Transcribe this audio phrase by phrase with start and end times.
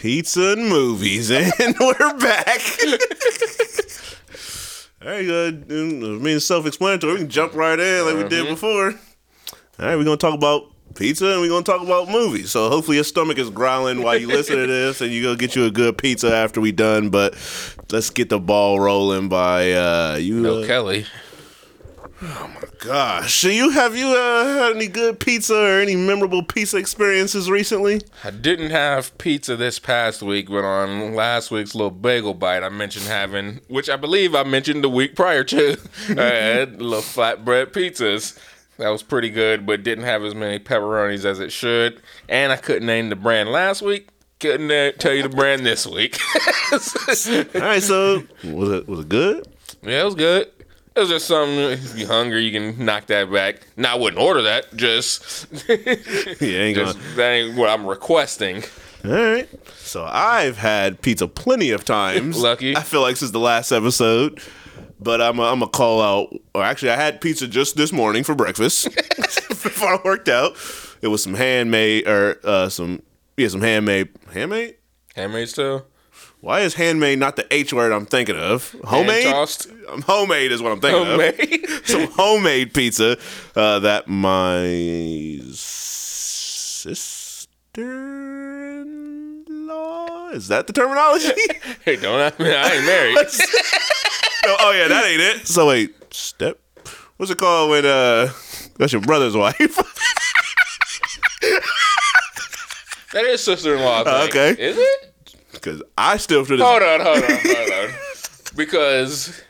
[0.00, 2.60] pizza and movies, and we're back.
[5.02, 5.66] All right, good.
[5.70, 5.74] I
[6.22, 7.12] mean, self-explanatory.
[7.12, 8.92] We can jump right in like we did before.
[8.92, 12.50] All right, we're gonna talk about pizza and we're gonna talk about movies.
[12.50, 15.54] So hopefully your stomach is growling while you listen to this, and you go get
[15.54, 17.10] you a good pizza after we done.
[17.10, 17.34] But
[17.92, 20.40] let's get the ball rolling by uh, you.
[20.40, 21.04] No uh, Kelly.
[22.22, 26.42] Oh my gosh, so you have you uh, had any good pizza or any memorable
[26.42, 28.02] pizza experiences recently?
[28.22, 32.68] I didn't have pizza this past week, but on last week's little bagel bite, I
[32.68, 35.78] mentioned having, which I believe I mentioned the week prior to,
[36.10, 38.38] I had little flatbread pizzas.
[38.76, 42.02] That was pretty good, but didn't have as many pepperonis as it should.
[42.28, 44.08] And I couldn't name the brand last week.
[44.40, 46.18] Couldn't tell you the brand this week.
[46.72, 49.46] All right, so was it was it good?
[49.82, 50.50] yeah, it was good.
[50.96, 51.58] It was just something.
[51.58, 53.60] If you're hungry, you can knock that back.
[53.76, 54.74] Now I wouldn't order that.
[54.76, 55.76] Just, Yeah,
[56.40, 56.94] ain't gonna.
[57.16, 58.64] that ain't what I'm requesting.
[59.04, 59.48] All right.
[59.78, 62.38] So I've had pizza plenty of times.
[62.42, 62.76] Lucky.
[62.76, 64.40] I feel like since the last episode.
[65.02, 66.34] But I'm I'm gonna call out.
[66.54, 68.84] Or actually, I had pizza just this morning for breakfast
[69.48, 70.52] before I worked out.
[71.00, 73.00] It was some handmade or uh, some
[73.38, 74.76] yeah some handmade handmade.
[75.16, 75.86] handmade Tale.
[76.40, 78.74] Why is handmade not the H word I'm thinking of?
[78.84, 79.26] Homemade.
[79.26, 81.08] Um, homemade is what I'm thinking of.
[81.08, 81.68] Homemade.
[81.84, 83.18] Some homemade pizza
[83.54, 87.10] uh, that my sister-in-law
[90.30, 91.32] is that the terminology?
[91.84, 93.16] Hey, don't I, mean, I ain't married.
[94.44, 95.46] oh, oh, yeah, that ain't it.
[95.46, 96.58] So wait, step.
[97.16, 98.32] What's it called when uh
[98.76, 99.56] that's your brother's wife?
[103.12, 104.04] that is sister-in-law.
[104.06, 104.30] I think.
[104.30, 104.50] okay.
[104.62, 105.10] Is it?
[105.60, 107.94] Because I still to this Hold on, hold on, hold on.
[108.56, 109.40] Because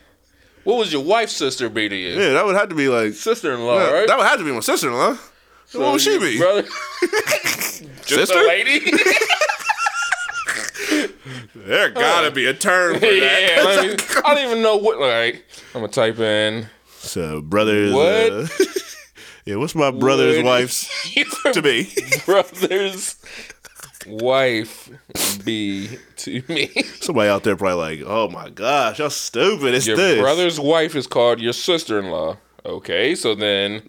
[0.65, 2.21] what would your wife's sister be to you?
[2.21, 4.07] yeah, that would have to be like Sister-in-law, yeah, right?
[4.09, 5.17] that would have to be my sister-in-law.
[5.67, 6.37] So what would she be?
[6.37, 6.63] Brother?
[7.03, 8.39] Just Sister?
[8.39, 8.93] a lady?
[11.55, 13.81] There gotta be a term for that.
[13.81, 13.83] yeah.
[13.83, 14.99] me- I don't even know what.
[14.99, 15.45] Like,
[15.75, 16.67] I'm gonna type in.
[16.99, 17.93] So brothers.
[17.93, 18.33] What?
[18.33, 18.47] Uh,
[19.45, 20.89] yeah, what's my brother's wife's
[21.53, 21.89] to be?
[22.27, 23.17] brother's
[24.07, 24.91] wife
[25.45, 26.69] be to me?
[27.01, 30.21] Somebody out there probably like, oh my gosh, how stupid is Your this?
[30.21, 32.37] brother's wife is called your sister-in-law.
[32.67, 33.83] Okay, so then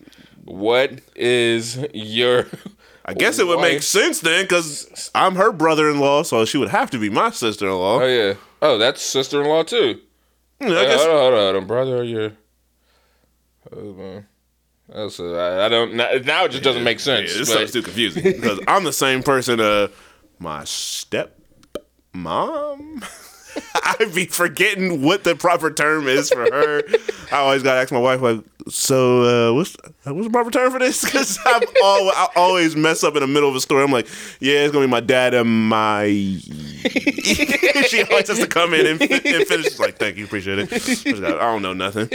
[0.45, 2.47] what is your
[3.05, 6.91] I guess it would make sense then, because I'm her brother-in-law, so she would have
[6.91, 8.01] to be my sister-in-law.
[8.01, 8.33] Oh yeah.
[8.61, 9.99] Oh, that's sister-in-law too.
[10.59, 11.97] Yeah, I Hey, guess- hold on, hold on, hold on, brother.
[11.97, 12.31] Or your
[13.69, 14.25] husband.
[14.93, 16.45] Uh, I, I don't now, now.
[16.45, 17.37] It just doesn't make yeah, sense.
[17.37, 19.59] this but- sounds too confusing because I'm the same person.
[19.59, 19.87] Uh,
[20.39, 21.39] my step
[22.13, 23.03] mom.
[23.75, 26.83] I be forgetting what the proper term is for her.
[27.31, 30.79] I always gotta ask my wife like, so uh, what's what's the proper term for
[30.79, 31.01] this?
[31.11, 33.83] Because I always mess up in the middle of a story.
[33.83, 34.07] I'm like,
[34.39, 36.05] yeah, it's gonna be my dad and my.
[36.07, 39.65] she always has to come in and, and finish.
[39.65, 40.71] She's like, thank you, appreciate it.
[40.71, 42.07] I I don't know nothing,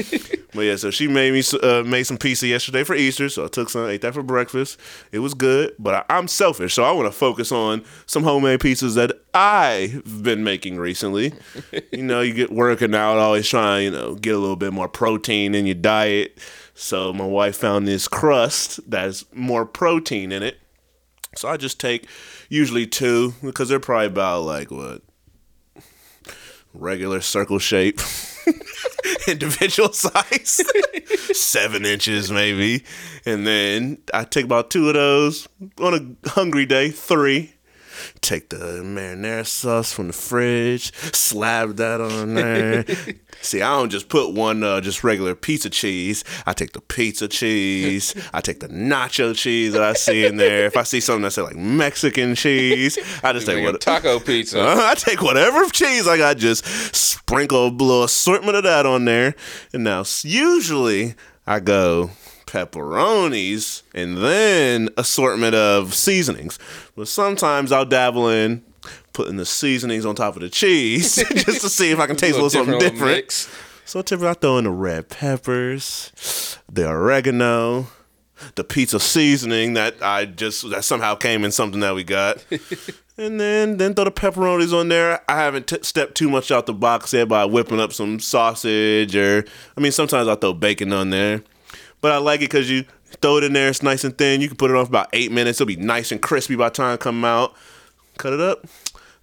[0.54, 0.76] but yeah.
[0.76, 3.28] So she made me uh, made some pizza yesterday for Easter.
[3.28, 4.80] So I took some, ate that for breakfast.
[5.12, 8.60] It was good, but I, I'm selfish, so I want to focus on some homemade
[8.60, 11.25] pizzas that I've been making recently.
[11.92, 14.88] you know, you get working out, always trying, you know, get a little bit more
[14.88, 16.38] protein in your diet.
[16.74, 20.58] So my wife found this crust that has more protein in it.
[21.36, 22.06] So I just take
[22.48, 25.02] usually two because they're probably about like what
[26.72, 28.00] regular circle shape,
[29.28, 30.60] individual size,
[31.32, 32.84] seven inches maybe,
[33.24, 35.48] and then I take about two of those
[35.80, 37.54] on a hungry day, three.
[38.20, 42.84] Take the marinara sauce from the fridge, slab that on there.
[43.42, 46.24] See, I don't just put one uh, just regular pizza cheese.
[46.46, 48.14] I take the pizza cheese.
[48.32, 50.66] I take the nacho cheese that I see in there.
[50.66, 54.18] If I see something that say like Mexican cheese, I just take Like what taco
[54.18, 54.60] pizza.
[54.66, 59.34] I take whatever cheese I got, just sprinkle a little assortment of that on there.
[59.72, 61.14] And now, usually,
[61.46, 62.10] I go
[62.46, 66.58] pepperonis and then assortment of seasonings.
[66.96, 68.64] But sometimes I'll dabble in
[69.12, 72.38] putting the seasonings on top of the cheese just to see if I can taste
[72.38, 73.48] a little something different.
[73.84, 77.86] So typically I throw in the red peppers, the oregano,
[78.56, 82.44] the pizza seasoning that I just that somehow came in something that we got.
[83.16, 85.22] and then then throw the pepperonis on there.
[85.30, 89.16] I haven't t- stepped too much out the box yet by whipping up some sausage
[89.16, 89.44] or
[89.76, 91.42] I mean sometimes I throw bacon on there.
[92.00, 92.84] But I like it cuz you
[93.20, 94.40] throw it in there it's nice and thin.
[94.40, 95.60] You can put it on for about 8 minutes.
[95.60, 97.54] It'll be nice and crispy by the time it come out.
[98.18, 98.66] Cut it up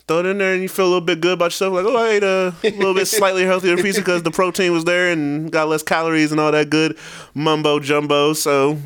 [0.08, 1.74] throw it in there and you feel a little bit good about yourself.
[1.74, 5.12] Like, oh, I ate a little bit slightly healthier pizza because the protein was there
[5.12, 6.98] and got less calories and all that good
[7.34, 8.34] mumbo jumbo.
[8.34, 8.78] So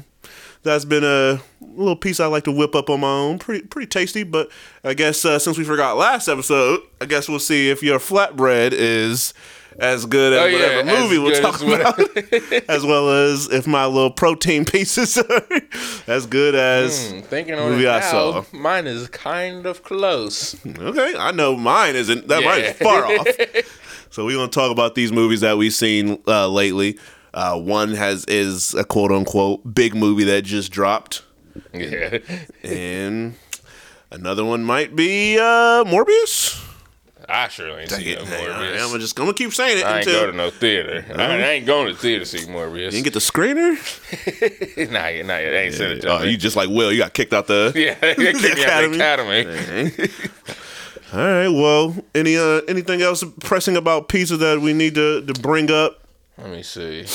[0.64, 3.40] that's been a little piece I like to whip up on my own.
[3.40, 4.50] Pretty pretty tasty, but
[4.84, 8.72] I guess uh, since we forgot last episode, I guess we'll see if your flatbread
[8.74, 9.34] is
[9.80, 13.10] as good as Oh, yeah, whatever as movie we'll good talk as about, as well
[13.10, 15.42] as if my little protein pieces are
[16.08, 17.12] as good as.
[17.12, 18.46] Hmm, Thinking on Movie it I now, saw.
[18.52, 20.56] mine is kind of close.
[20.66, 22.28] Okay, I know mine isn't.
[22.28, 23.28] That mine is far off.
[24.10, 26.98] So we're gonna talk about these movies that we've seen uh, lately.
[27.34, 31.22] Uh, one has is a quote unquote big movie that just dropped,
[31.74, 32.18] Yeah.
[32.64, 33.36] and
[34.10, 36.64] another one might be uh, Morbius.
[37.30, 38.94] I surely ain't seen no Morbius.
[38.94, 41.06] I'm just gonna keep saying it I ain't until go to no theater.
[41.14, 42.86] I, I ain't going to the theater to see Morbius.
[42.86, 44.92] you didn't get the screener.
[44.92, 45.28] not yet.
[45.28, 46.92] They ain't sent it Oh, you just like Will.
[46.92, 47.74] You got kicked out the.
[47.76, 49.40] yeah, they kicked out of the Academy.
[49.42, 50.10] academy.
[51.14, 51.48] All right.
[51.50, 56.02] Well, any uh, anything else pressing about pizza that we need to to bring up
[56.38, 57.06] Let me see.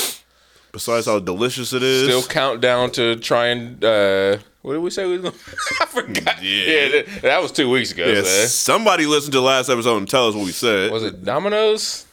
[0.72, 2.04] Besides how delicious it is?
[2.04, 5.34] Still countdown to try and uh, what did we say we was going?
[5.80, 6.42] I forgot.
[6.42, 6.64] Yeah.
[6.64, 8.06] Yeah, that, that was two weeks ago.
[8.06, 8.46] Yeah, so.
[8.46, 10.90] somebody listened to the last episode and tell us what we said.
[10.90, 12.06] Was it Domino's?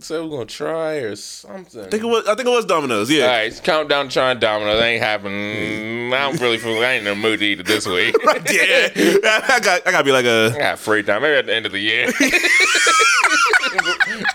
[0.00, 1.80] Said we're gonna try or something.
[1.80, 2.26] I think it was.
[2.26, 3.10] I think it was Domino's.
[3.10, 3.24] Yeah.
[3.24, 4.82] All right, countdown to trying Domino's.
[4.82, 6.12] Ain't happening.
[6.12, 6.76] I don't really feel.
[6.82, 8.14] I ain't in the mood to eat it this week.
[8.26, 8.88] right, yeah.
[9.48, 9.86] I got.
[9.86, 10.58] I got to be like I a.
[10.58, 11.22] got free time.
[11.22, 12.06] Maybe at the end of the year.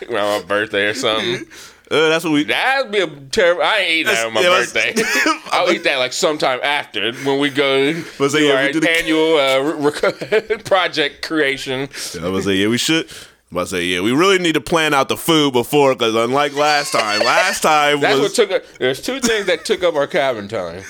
[0.10, 1.46] Around my birthday or something.
[1.92, 2.44] Uh, that's what we.
[2.44, 3.64] That'd be a terrible.
[3.64, 4.94] I ain't eating that on my Yeah, birthday.
[5.52, 9.38] I'll eat that like sometime after when we go But say, yeah, our the- annual
[9.38, 11.90] uh, rec- project creation.
[12.22, 13.08] I was say yeah, we should.
[13.52, 16.14] I'm about to say yeah, we really need to plan out the food before because
[16.14, 18.52] unlike last time, last time That's what was took.
[18.52, 20.84] Up, there's two things that took up our cabin time.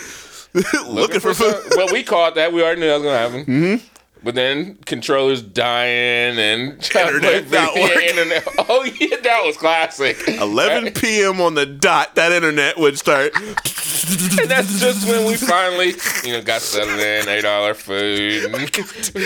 [0.87, 1.55] looking for food.
[1.69, 2.51] some- well, we caught that.
[2.51, 3.45] We already knew that was gonna happen.
[3.45, 3.98] Mm-hmm.
[4.21, 8.09] But then controllers dying and Internet not working.
[8.09, 8.43] internet.
[8.57, 10.17] Oh yeah, that was classic.
[10.27, 11.39] 11 p.m.
[11.39, 13.31] on the dot, that internet would start.
[13.35, 15.93] And that's just when we finally,
[16.25, 18.69] you know, got settled in, ate all our food, and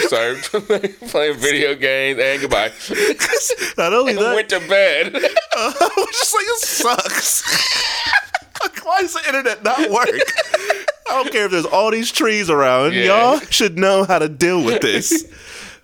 [0.02, 0.44] started
[1.10, 2.72] playing video games, and goodbye.
[3.78, 5.16] Not only that, Went to bed.
[5.16, 7.44] I was just like, it sucks.
[8.84, 10.10] Why does the internet not work?
[11.10, 12.94] I don't care if there's all these trees around.
[12.94, 13.32] Yeah.
[13.32, 15.26] Y'all should know how to deal with this.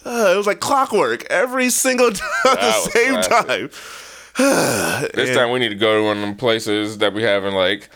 [0.06, 3.48] Uh, it was like clockwork every single time at the same classic.
[3.48, 3.70] time.
[5.14, 7.54] This time we need to go to one of them places that we have in
[7.54, 7.90] like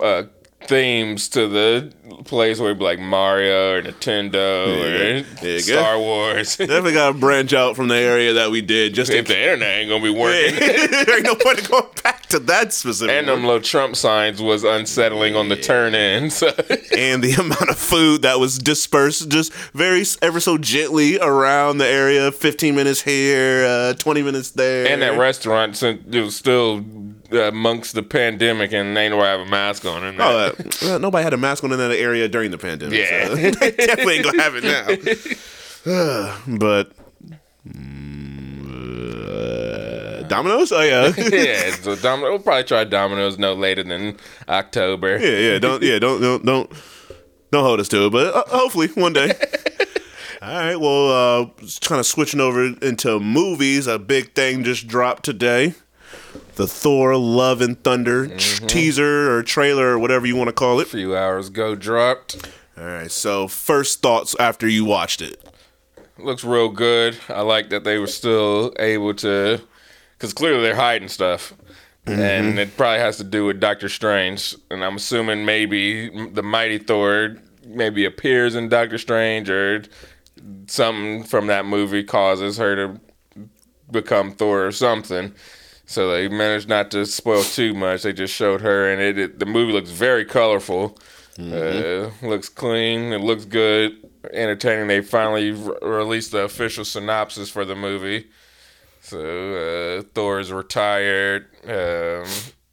[0.00, 0.24] uh,
[0.66, 1.92] themes to the
[2.24, 5.44] place where like Mario or Nintendo Yeah.
[5.44, 5.58] or Yeah.
[5.58, 6.56] Star Wars.
[6.56, 9.78] Definitely got to branch out from the area that we did just in the internet
[9.78, 10.56] ain't gonna be working.
[10.58, 14.42] there ain't no point in going back to that specific And them little Trump signs
[14.42, 16.30] was unsettling on the turn in.
[16.30, 16.48] So
[16.96, 21.86] and the amount of food that was dispersed just very ever so gently around the
[21.86, 26.80] area 15 minutes here uh, 20 minutes there and that restaurant since it was still
[27.30, 30.20] amongst the pandemic and ain't nobody have a mask on in.
[30.20, 30.52] Oh, uh,
[30.82, 32.98] well, nobody had a mask on in that area during the pandemic.
[32.98, 33.26] Yeah.
[33.26, 34.86] so they definitely ain't gonna have it now.
[36.58, 36.92] but
[37.66, 38.68] mm,
[39.28, 40.72] uh, Domino's?
[40.72, 44.16] Oh yeah, yeah, so Domino, we'll probably try Domino's no later than
[44.48, 45.18] October.
[45.18, 45.58] yeah, yeah.
[45.58, 46.72] Don't yeah, don't don't don't
[47.50, 49.32] don't hold us to it, but uh, hopefully one day.
[50.40, 51.46] All right, well, uh,
[51.80, 53.86] kind of switching over into movies.
[53.88, 55.74] A big thing just dropped today.
[56.58, 58.66] The Thor: Love and Thunder t- mm-hmm.
[58.66, 60.88] teaser or trailer or whatever you want to call it.
[60.88, 62.48] A few hours ago dropped.
[62.76, 65.40] All right, so first thoughts after you watched it.
[66.18, 67.16] Looks real good.
[67.28, 69.60] I like that they were still able to,
[70.14, 71.54] because clearly they're hiding stuff.
[72.06, 72.58] And mm-hmm.
[72.58, 74.56] it probably has to do with Doctor Strange.
[74.68, 79.84] And I'm assuming maybe the Mighty Thor maybe appears in Doctor Strange or
[80.66, 83.00] something from that movie causes her to
[83.92, 85.36] become Thor or something.
[85.90, 88.02] So they managed not to spoil too much.
[88.02, 90.98] They just showed her, and it, it the movie looks very colorful.
[91.40, 93.12] Uh, looks clean.
[93.12, 93.96] It looks good,
[94.32, 94.88] entertaining.
[94.88, 98.26] They finally re- released the official synopsis for the movie.
[99.00, 99.18] So
[100.00, 102.26] uh, Thor is retired, um,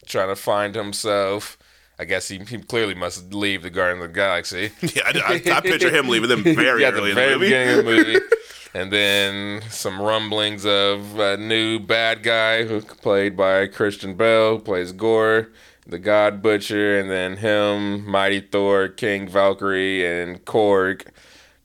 [0.08, 1.58] trying to find himself.
[1.98, 4.72] I guess he, he clearly must leave the Guardians of the Galaxy.
[4.82, 7.34] Yeah, I, I, I picture him leaving them very Yeah, early the in the very
[7.36, 7.46] movie.
[7.46, 8.20] beginning of the movie.
[8.76, 14.64] and then some rumblings of a new bad guy who played by Christian Bale, who
[14.64, 15.48] plays Gorr,
[15.88, 21.08] the God Butcher, and then him, Mighty Thor, King Valkyrie, and Korg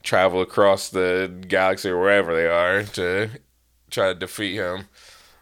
[0.03, 3.29] travel across the galaxy or wherever they are to
[3.89, 4.87] try to defeat him.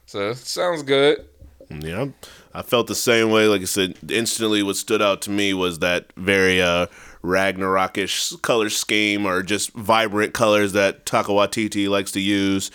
[0.07, 1.23] So sounds good.
[1.69, 2.07] Yeah,
[2.51, 3.45] I felt the same way.
[3.45, 6.87] Like I said, instantly what stood out to me was that very uh,
[7.23, 12.71] Ragnarokish color scheme or just vibrant colors that Taika Waititi likes to use.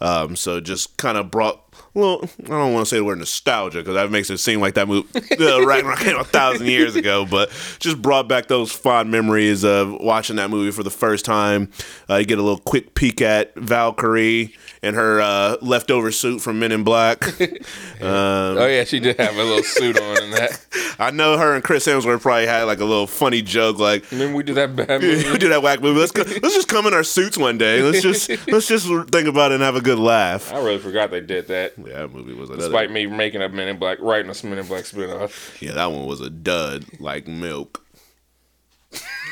[0.00, 1.64] Um, so just kind of brought
[1.94, 4.74] well, I don't want to say the word nostalgia because that makes it seem like
[4.74, 5.08] that movie
[5.40, 7.50] uh, Ragnarok came a thousand years ago, but
[7.80, 11.70] just brought back those fond memories of watching that movie for the first time.
[12.08, 16.58] Uh, you get a little quick peek at Valkyrie and her uh, leftover suit from
[16.58, 17.24] Men in Black.
[18.00, 20.64] oh yeah, she did have a little suit on in that.
[21.00, 24.10] I know her and Chris Hemsworth probably had like a little funny joke, like.
[24.10, 25.30] Remember we did that bad movie?
[25.30, 26.00] We do that whack movie.
[26.00, 27.82] Let's go, let's just come in our suits one day.
[27.82, 30.52] Let's just let's just think about it and have a good laugh.
[30.52, 31.74] I really forgot they did that.
[31.78, 32.64] Yeah, that movie was another.
[32.68, 35.86] Despite me making a Men in Black, writing a Men in Black spinoff, Yeah, that
[35.92, 37.84] one was a dud, like milk.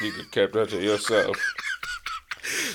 [0.03, 1.37] you could kept that to yourself.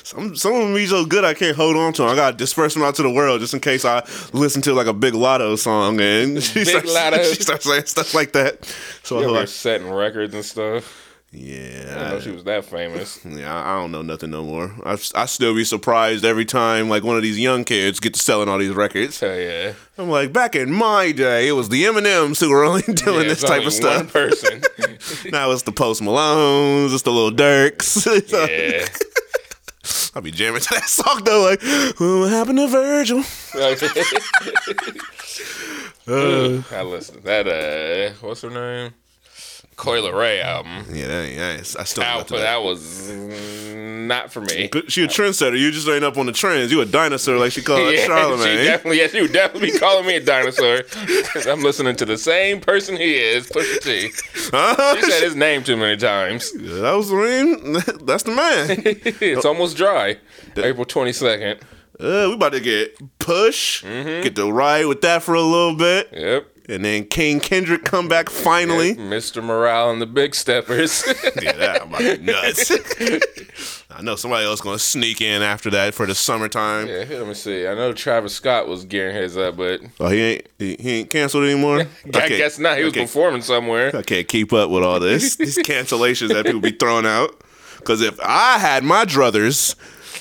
[0.04, 2.12] Some some of them be so good I can't hold on to them.
[2.12, 4.88] I gotta disperse them out to the world just in case I listen to like
[4.88, 7.36] a Big Latto song and she Big starts, Latto.
[7.36, 8.66] she starts saying stuff like that.
[9.04, 10.98] So You I'm like, setting records and stuff?
[11.34, 13.18] Yeah, I didn't know she was that famous.
[13.26, 14.70] yeah, I I don't know nothing no more.
[14.84, 18.20] I, I still be surprised every time like one of these young kids get to
[18.20, 19.18] selling all these records.
[19.22, 19.72] Hell yeah.
[19.98, 23.30] I'm like, back in my day, it was the Eminems who were only doing Yeah,
[23.30, 23.98] this type of stuff.
[23.98, 24.62] One person.
[25.32, 28.06] now it's the Post Malones, it's the little Durks.
[28.30, 28.86] yeah.
[30.14, 31.62] I'll be jamming to that song though, like,
[32.00, 33.20] what happened to Virgil?
[36.08, 37.48] I listened to that.
[37.48, 38.94] Uh, what's her name?
[39.82, 40.86] Coi Leray album.
[40.94, 41.76] Yeah, that ain't nice.
[41.76, 42.42] I still That, but that.
[42.44, 43.10] that was
[43.72, 44.68] not for me.
[44.68, 45.58] Good- She a trendsetter.
[45.58, 46.72] You just ain't up on the trends.
[46.72, 48.08] You a dinosaur, like she called Yeah, she
[48.64, 50.84] definitely, yeah, she would definitely be calling me a dinosaur.
[51.52, 54.12] I'm listening to the same person he is, Pusha T.
[54.54, 54.96] Huh?
[55.02, 56.52] She said his name too many times.
[56.52, 57.74] that was the ring.
[58.06, 58.68] That's the man.
[58.86, 60.18] It's almost dry.
[60.58, 61.60] April 22nd.
[62.00, 63.84] uh, we about to get push.
[63.84, 64.22] Mm-hmm.
[64.24, 66.48] Get to ride with that for a little bit, Yep.
[66.70, 68.96] And then King Kendrick come back finally.
[68.96, 69.44] Mr.
[69.44, 71.04] Morale and the Big Steppers.
[71.42, 72.72] Yeah, that I'm be nuts.
[73.90, 76.88] I know somebody else gonna sneak in after that for the summertime.
[76.88, 77.68] yeah, let me see.
[77.68, 81.10] I know Travis Scott was gearing his up, but Oh, he ain't he, he ain't
[81.10, 81.80] canceled anymore.
[82.14, 82.78] I guess not.
[82.78, 83.96] He was performing somewhere.
[83.96, 87.42] I can't keep up with all this these cancellations that people be throwing out.
[87.78, 89.76] Because if I had my druthers,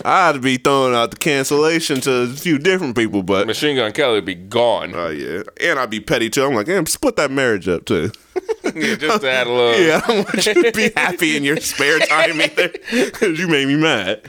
[0.04, 3.22] I'd be throwing out the cancellation to a few different people.
[3.22, 4.94] But Machine Gun Kelly would be gone.
[4.94, 6.44] oh yeah, and I'd be petty too.
[6.44, 8.10] I'm like, damn, split that marriage up too.
[8.62, 9.80] Yeah, just to add a little.
[9.86, 13.48] Yeah, I don't want you to be happy in your spare time either, because you
[13.48, 14.22] made me mad.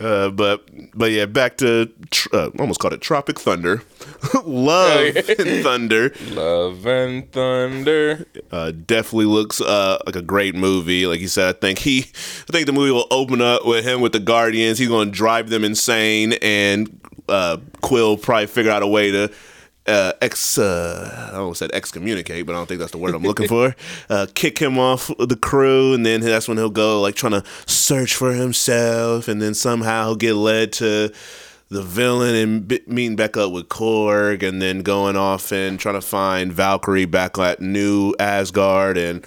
[0.00, 3.82] Uh, but but yeah, back to tr- uh, almost called it Tropic Thunder,
[4.44, 6.12] Love and Thunder.
[6.30, 8.26] Love and Thunder.
[8.50, 11.06] Uh, definitely looks uh, like a great movie.
[11.06, 14.00] Like you said, I think he, I think the movie will open up with him
[14.00, 14.78] with the Guardians.
[14.78, 19.32] He's going to drive them insane, and uh, Quill probably figure out a way to
[19.86, 20.58] uh, ex.
[20.58, 23.74] Uh, I almost said excommunicate, but I don't think that's the word I'm looking for.
[24.10, 27.44] Uh, kick him off the crew, and then that's when he'll go like trying to
[27.66, 31.12] search for himself, and then somehow he'll get led to
[31.68, 35.94] the villain and b- meeting back up with Korg, and then going off and trying
[35.94, 39.26] to find Valkyrie back at New Asgard, and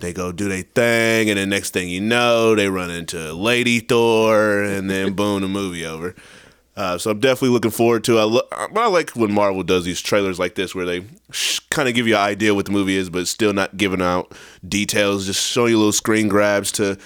[0.00, 3.80] they go do their thing, and then next thing you know, they run into Lady
[3.80, 6.14] Thor, and then boom, the movie over.
[6.80, 8.16] Uh, so I'm definitely looking forward to.
[8.16, 8.20] it.
[8.20, 11.60] I lo- but I like when Marvel does these trailers like this, where they sh-
[11.70, 14.32] kind of give you an idea what the movie is, but still not giving out
[14.66, 16.96] details, just showing you little screen grabs to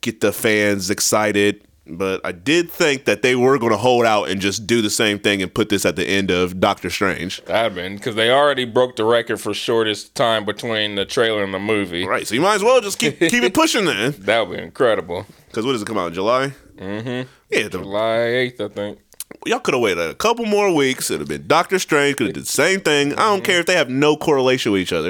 [0.00, 1.62] get the fans excited.
[1.86, 4.88] But I did think that they were going to hold out and just do the
[4.88, 7.42] same thing and put this at the end of Doctor Strange.
[7.50, 11.52] I've been because they already broke the record for shortest time between the trailer and
[11.52, 12.06] the movie.
[12.06, 14.14] Right, so you might as well just keep keep it pushing then.
[14.20, 15.26] That would be incredible.
[15.48, 16.54] Because what does it come out in July?
[16.76, 17.28] Mm-hmm.
[17.50, 18.98] Yeah, the, July 8th, I think.
[19.46, 21.10] Y'all could have waited a couple more weeks.
[21.10, 22.16] It'd have been Doctor Strange.
[22.16, 23.12] Could have did the same thing.
[23.14, 25.08] I don't care if they have no correlation with each other.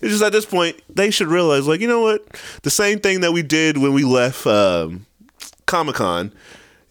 [0.00, 2.24] It's just at this point they should realize, like, you know what?
[2.62, 5.06] The same thing that we did when we left um,
[5.66, 6.32] Comic Con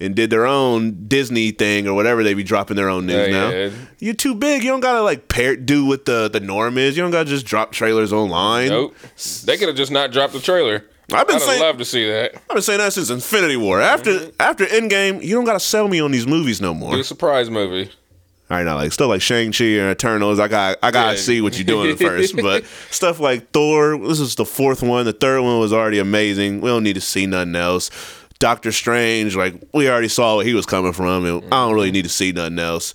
[0.02, 3.34] and did their own Disney thing or whatever they be dropping their own news Yeah,
[3.34, 3.50] now.
[3.50, 3.70] yeah.
[4.00, 4.64] You're too big.
[4.64, 6.96] You don't gotta like pair do what the the norm is.
[6.96, 8.70] You don't gotta just drop trailers online.
[8.70, 8.96] Nope.
[9.44, 10.86] They could have just not dropped the trailer.
[11.14, 12.36] I've been I'd saying- love to see that.
[12.36, 13.82] I've been saying that since Infinity War.
[13.82, 14.30] After Mm-hmm.
[14.40, 16.94] after Endgame, you don't gotta sell me on these movies no more.
[16.94, 17.90] Do a surprise movie.
[18.52, 21.22] All right, now like stuff like Shang Chi and Eternals, I got I gotta Yeah.
[21.22, 22.36] see what you're doing first.
[22.36, 25.06] But stuff like Thor, this is the fourth one.
[25.06, 26.62] The third one was already amazing.
[26.62, 27.92] We don't need to see nothing else.
[28.40, 31.92] Doctor Strange, like we already saw what he was coming from, and I don't really
[31.92, 32.94] need to see nothing else.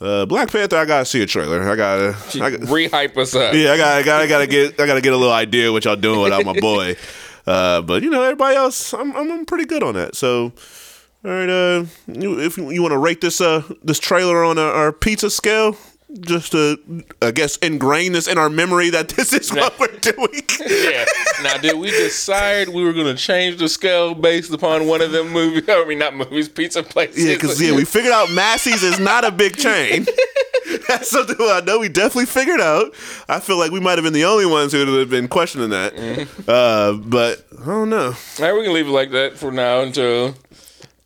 [0.00, 1.62] Uh, Black Panther, I gotta see a trailer.
[1.62, 3.54] I gotta, I got, Re-hype us up.
[3.54, 5.84] yeah, I gotta, I gotta, I gotta get, I gotta get a little idea what
[5.84, 6.96] y'all doing without my boy.
[7.46, 10.14] Uh, but you know, everybody else, I'm, I'm, I'm pretty good on that.
[10.14, 10.52] So,
[11.24, 14.72] all right, uh, you, if you want to rate this, uh, this trailer on our,
[14.72, 15.76] our pizza scale,
[16.20, 16.78] just to,
[17.20, 20.42] I guess, ingrain this in our memory that this is what we're doing.
[20.60, 21.04] Yeah.
[21.42, 25.12] Now, did we decide we were going to change the scale based upon one of
[25.12, 25.64] them movies?
[25.68, 27.24] I mean, not movies, pizza places.
[27.24, 30.06] Yeah, because yeah, we figured out Massey's is not a big chain.
[30.88, 32.94] That's something I know we definitely figured out.
[33.28, 35.70] I feel like we might have been the only ones who would have been questioning
[35.70, 35.94] that.
[36.48, 38.14] Uh, but I don't know.
[38.38, 40.34] All right, we can leave it like that for now until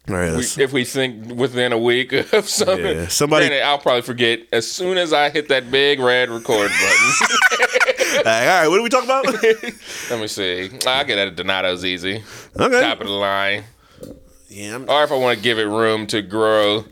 [0.09, 2.85] All right, we, if we think within a week of something.
[2.85, 6.71] Yeah, somebody- Granted, I'll probably forget as soon as I hit that big red record
[6.71, 8.19] button.
[8.19, 9.27] all right, what are we talking about?
[10.11, 10.71] Let me see.
[10.87, 12.23] I get at Donato's easy.
[12.59, 12.81] Okay.
[12.81, 13.65] Top of the line.
[14.49, 16.85] yeah, I'm- Or if I want to give it room to grow,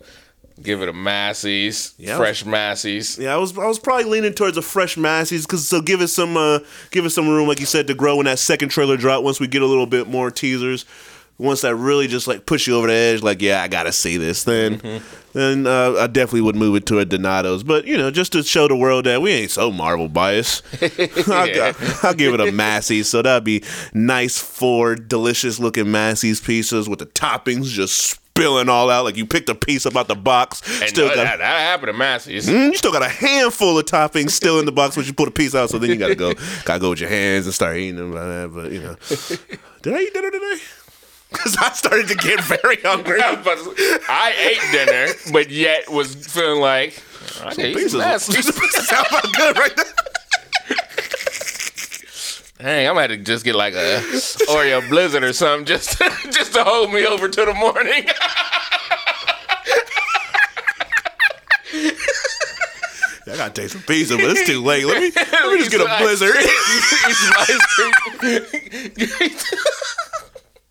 [0.63, 2.17] give it a Massey's, Yeah.
[2.17, 3.19] fresh Massey's.
[3.19, 6.09] Yeah, I was I was probably leaning towards a fresh Massey's because so give it
[6.09, 8.97] some uh give it some room like you said to grow when that second trailer
[8.97, 10.85] drop once we get a little bit more teasers.
[11.37, 14.17] Once that really just like push you over the edge, like yeah, I gotta see
[14.17, 14.45] this.
[14.45, 14.81] Then,
[15.33, 17.65] then uh, I definitely would move it to a Donato's.
[17.65, 20.63] But you know, just to show the world that we ain't so Marvel biased,
[21.29, 21.73] I'll, Yeah.
[22.05, 23.09] I'll give it a Massey's.
[23.09, 28.91] So that'd be nice four delicious looking Massey's pieces with the toppings just spilling all
[28.91, 29.05] out.
[29.05, 31.59] Like you picked a piece up out the box, And still uh, got that, that
[31.61, 32.49] happened to Massey's.
[32.49, 35.29] Mm, you still got a handful of toppings still in the box once you pull
[35.29, 35.71] a piece out.
[35.71, 38.53] So then you gotta go, gotta go with your hands and start eating them.
[38.53, 38.97] But you know,
[39.83, 40.57] did I eat dinner today?
[41.35, 43.21] Because I started to get very hungry.
[43.25, 47.03] I, was about to say, I ate dinner, but yet was feeling like
[47.43, 48.53] I eat Pieces, some Massey's.
[48.53, 49.83] pieces sound about good right now.
[52.59, 54.01] Dang, I'm gonna have to just get like a
[54.49, 58.07] Oreo Blizzard or something just to, just to hold me over to the morning.
[63.27, 64.87] I gotta take some pizza, but it's too late.
[64.87, 66.37] Let me let me just get a Eat blizzard.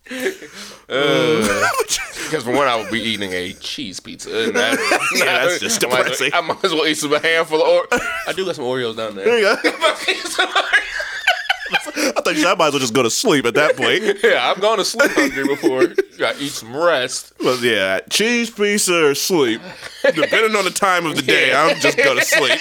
[0.04, 0.32] Cream.
[2.24, 4.44] Because for one, I would be eating a cheese pizza.
[4.44, 4.78] And that,
[5.16, 6.30] Yeah, that's just I might, depressing.
[6.34, 8.00] I might as well eat some a handful of Oreos.
[8.26, 9.24] I do got some Oreos down there.
[9.24, 9.70] There you go.
[11.72, 14.02] I thought you said I might as well just go to sleep at that point.
[14.22, 15.86] yeah, I'm going to sleep hungry before.
[16.18, 17.32] Got to eat some rest.
[17.38, 19.60] But yeah, cheese pizza or sleep,
[20.02, 22.60] depending on the time of the day, I'm just go to sleep.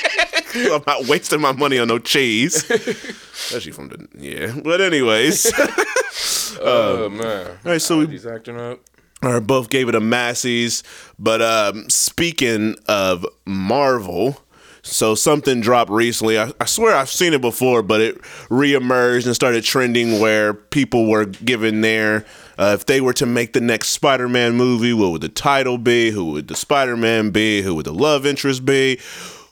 [0.72, 4.54] I'm not wasting my money on no cheese, especially from the yeah.
[4.64, 5.52] But anyways,
[6.62, 7.82] Oh man, all right.
[7.82, 8.80] So we he's acting up.
[9.24, 10.84] or both gave it a Massey's.
[11.20, 14.38] But um, speaking of Marvel,
[14.84, 16.38] so something dropped recently.
[16.38, 21.10] I, I swear I've seen it before, but it reemerged and started trending where people
[21.10, 22.26] were given their.
[22.58, 26.12] Uh, if they were to make the next Spider-Man movie, what would the title be?
[26.12, 27.62] Who would the Spider-Man be?
[27.62, 29.00] Who would the love interest be?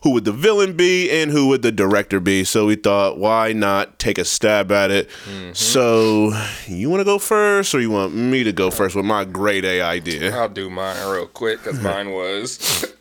[0.03, 1.09] Who would the villain be?
[1.09, 2.43] And who would the director be?
[2.43, 5.09] So we thought, why not take a stab at it?
[5.53, 6.33] So
[6.67, 9.63] you want to go first, or you want me to go first with my grade
[9.63, 10.35] A idea?
[10.35, 12.85] I'll do mine real quick because mine was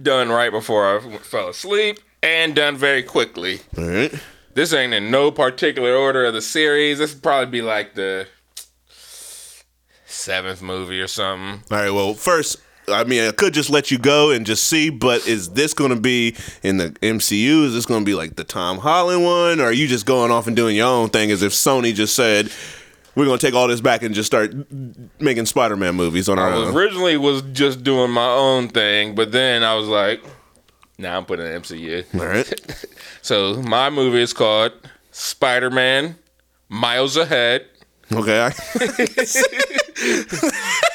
[0.00, 3.60] done right before I fell asleep and done very quickly.
[3.76, 4.14] All right.
[4.54, 6.98] This ain't in no particular order of the series.
[6.98, 8.26] This would probably be like the
[10.06, 11.62] seventh movie or something.
[11.70, 11.90] All right.
[11.90, 15.50] Well, first, I mean, I could just let you go and just see, but is
[15.50, 17.64] this going to be in the MCU?
[17.64, 20.30] Is this going to be like the Tom Holland one, or are you just going
[20.30, 21.30] off and doing your own thing?
[21.30, 22.50] As if Sony just said,
[23.14, 24.54] "We're going to take all this back and just start
[25.20, 29.14] making Spider-Man movies on our I was own." originally was just doing my own thing,
[29.14, 30.22] but then I was like,
[30.98, 32.04] now I'm putting an MCU.
[32.20, 32.84] All right.
[33.24, 34.72] So my movie is called
[35.12, 36.16] Spider Man
[36.68, 37.66] Miles Ahead.
[38.12, 38.50] Okay.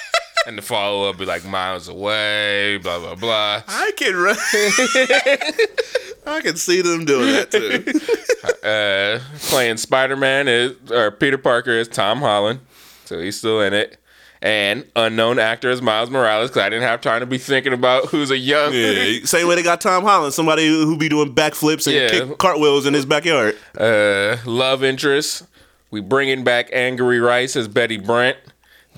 [0.48, 3.64] And the follow up be like Miles Away, blah, blah, blah.
[3.68, 4.16] I can.
[4.16, 4.34] Re-
[6.26, 7.84] I can see them doing that too.
[8.64, 12.60] Uh, playing Spider Man is, or Peter Parker is Tom Holland.
[13.06, 13.98] So he's still in it.
[14.42, 18.06] And unknown actor is Miles Morales because I didn't have time to be thinking about
[18.08, 18.74] who's a young.
[18.74, 22.10] Yeah, same way they got Tom Holland, somebody who be doing backflips and Yeah.
[22.10, 23.58] kick cartwheels in his backyard.
[23.78, 25.44] Uh, love interest.
[25.92, 28.38] We bringing back Angourie Rice as Betty Brant.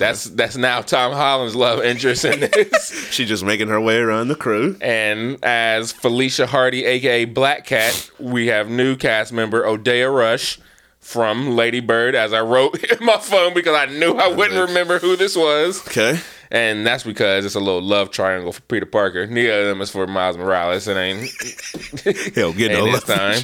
[0.00, 2.90] That's that's now Tom Holland's love interest in this.
[3.12, 4.78] She's just making her way around the crew.
[4.80, 10.58] and as Felicia Hardy, aka Black Cat, we have new cast member Odeya Rush
[11.00, 14.98] from Lady Bird, as I wrote in my phone because I knew I wouldn't remember
[14.98, 15.86] who this was.
[15.86, 16.18] Okay.
[16.50, 19.26] And that's because it's a little love triangle for Peter Parker.
[19.26, 20.88] Neither of them is for Miles Morales.
[20.88, 23.36] It ain't Hell, get no Ain't love time.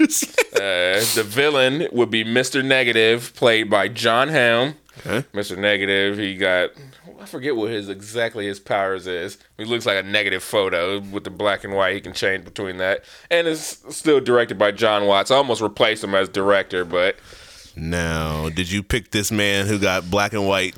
[0.54, 2.64] Uh, the villain would be Mr.
[2.64, 4.74] Negative, played by John Helm.
[4.98, 5.26] Okay.
[5.34, 5.58] Mr.
[5.58, 6.70] Negative, he got
[7.20, 9.38] I forget what his exactly his powers is.
[9.56, 11.94] He looks like a negative photo with the black and white.
[11.94, 15.30] He can change between that, and it's still directed by John Watts.
[15.30, 17.16] I almost replaced him as director, but
[17.74, 20.74] Now, did you pick this man who got black and white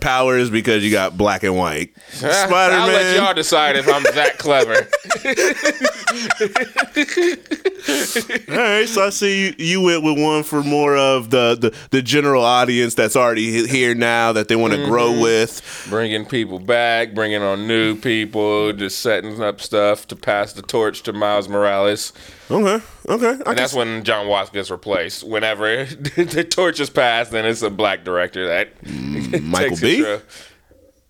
[0.00, 1.92] powers because you got black and white.
[2.10, 4.74] Spider I'll let y'all decide if I'm that clever.
[8.48, 11.76] All right, so I see you, you went with one for more of the, the,
[11.90, 14.90] the general audience that's already here now that they want to mm-hmm.
[14.90, 15.86] grow with.
[15.88, 21.02] bringing people back, bringing on new people, just setting up stuff to pass the torch
[21.04, 22.12] to Miles Morales.
[22.50, 23.42] Okay, okay.
[23.44, 25.22] I And that's when John Watts gets replaced.
[25.24, 28.70] Whenever the torch is passed, then it's a black director that
[29.42, 30.16] Michael takes B?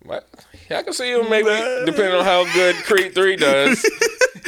[0.03, 0.27] What?
[0.69, 1.49] Yeah, I can see him maybe
[1.85, 3.81] depending on how good Creed Three does.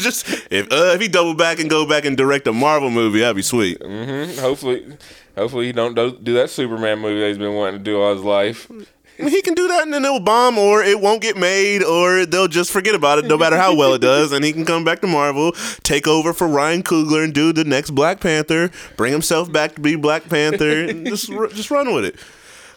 [0.00, 3.20] Just if uh, if he double back and go back and direct a Marvel movie,
[3.20, 3.82] that'd be sweet.
[3.82, 4.24] Hmm.
[4.38, 4.96] hopefully,
[5.36, 8.14] hopefully he don't do, do that Superman movie that he's been wanting to do all
[8.14, 8.70] his life.
[9.16, 12.48] He can do that and then it'll bomb, or it won't get made, or they'll
[12.48, 15.00] just forget about it, no matter how well it does, and he can come back
[15.02, 19.52] to Marvel, take over for Ryan Coogler, and do the next Black Panther, bring himself
[19.52, 22.16] back to be Black Panther, and just just run with it.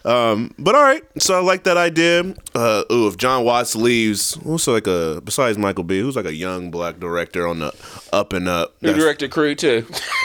[0.04, 2.34] Um, but all right, so I like that idea.
[2.54, 6.32] Uh, ooh, if John Watts leaves, who's like a besides Michael B, who's like a
[6.34, 7.74] young black director on the
[8.12, 8.74] up and up?
[8.80, 9.84] That's- directed Creed too.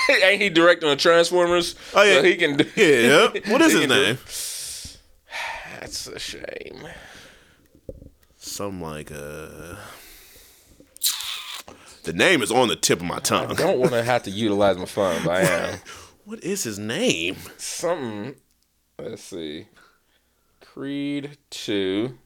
[0.24, 1.76] Ain't he directing the Transformers?
[1.96, 2.18] Oh, yeah.
[2.18, 2.58] so he can.
[2.58, 4.18] Do, yeah, what is his name?
[5.84, 6.88] That's a shame.
[8.38, 9.76] Some like uh.
[12.04, 13.52] The name is on the tip of my tongue.
[13.52, 15.80] I don't want to have to utilize my phone, but I am.
[16.24, 17.36] What is his name?
[17.58, 18.36] Something.
[18.98, 19.68] Let's see.
[20.62, 22.18] Creed 2.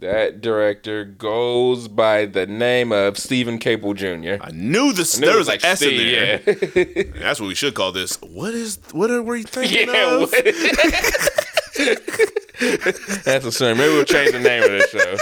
[0.00, 4.42] That director goes by the name of Steven Caple Jr.
[4.42, 5.18] I knew this.
[5.18, 6.40] I knew there it was an S in there.
[6.46, 7.02] Yeah.
[7.20, 8.18] That's what we should call this.
[8.22, 8.78] What is?
[8.92, 10.22] What are we thinking yeah.
[10.22, 10.32] of?
[13.24, 13.76] That's a shame.
[13.78, 15.16] Maybe we'll change the name of this show.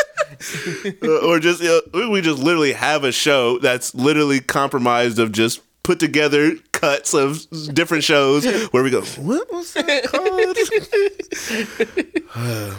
[1.02, 5.60] Uh, or just uh, we just literally have a show that's literally compromised of just
[5.82, 9.02] put together cuts of different shows where we go.
[9.02, 10.56] What was that called?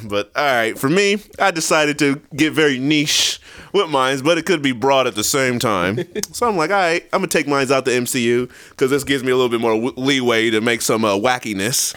[0.09, 3.39] but all right, for me, I decided to get very niche
[3.75, 5.99] with mines, but it could be broad at the same time.
[6.31, 9.23] so I'm like, all right, I'm gonna take mines out the MCU because this gives
[9.23, 11.93] me a little bit more w- leeway to make some uh, wackiness.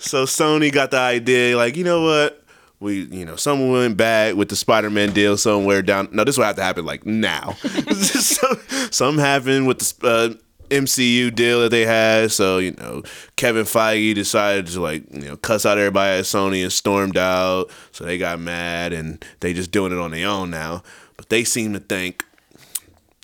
[0.00, 2.42] so Sony got the idea, like, you know what?
[2.80, 6.08] We, you know, someone went back with the Spider-Man deal somewhere down.
[6.12, 7.52] No, this would have to happen like now.
[7.92, 8.54] so,
[8.92, 10.34] something happened with the uh,
[10.70, 12.32] MCU deal that they had.
[12.32, 13.02] So you know,
[13.36, 17.70] Kevin Feige decided to like you know cuss out everybody at Sony and stormed out.
[17.92, 20.82] So they got mad and they just doing it on their own now.
[21.18, 22.24] But they seem to think,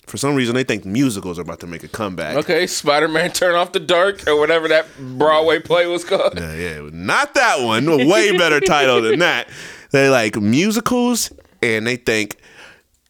[0.05, 2.35] for some reason, they think musicals are about to make a comeback.
[2.35, 6.37] Okay, Spider Man Turn Off the Dark or whatever that Broadway play was called.
[6.37, 7.87] Yeah, yeah, not that one.
[7.87, 9.49] A way better title than that.
[9.91, 11.31] They like musicals,
[11.63, 12.37] and they think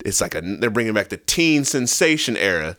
[0.06, 2.78] it's like a they're bringing back the teen sensation era.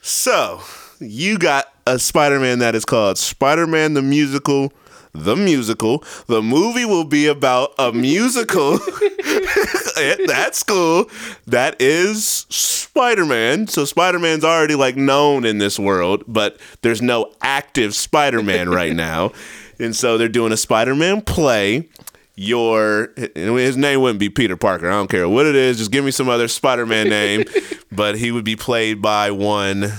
[0.00, 0.62] So
[1.00, 4.72] you got a Spider-Man that is called Spider-Man the Musical.
[5.14, 6.02] The musical.
[6.26, 8.74] The movie will be about a musical
[9.96, 11.10] at that school
[11.46, 13.66] that is Spider-Man.
[13.66, 19.32] So Spider-Man's already like known in this world, but there's no active Spider-Man right now.
[19.78, 21.88] And so they're doing a Spider-Man play.
[22.34, 24.88] Your his name wouldn't be Peter Parker.
[24.88, 25.76] I don't care what it is.
[25.76, 27.44] Just give me some other Spider-Man name,
[27.92, 29.92] but he would be played by one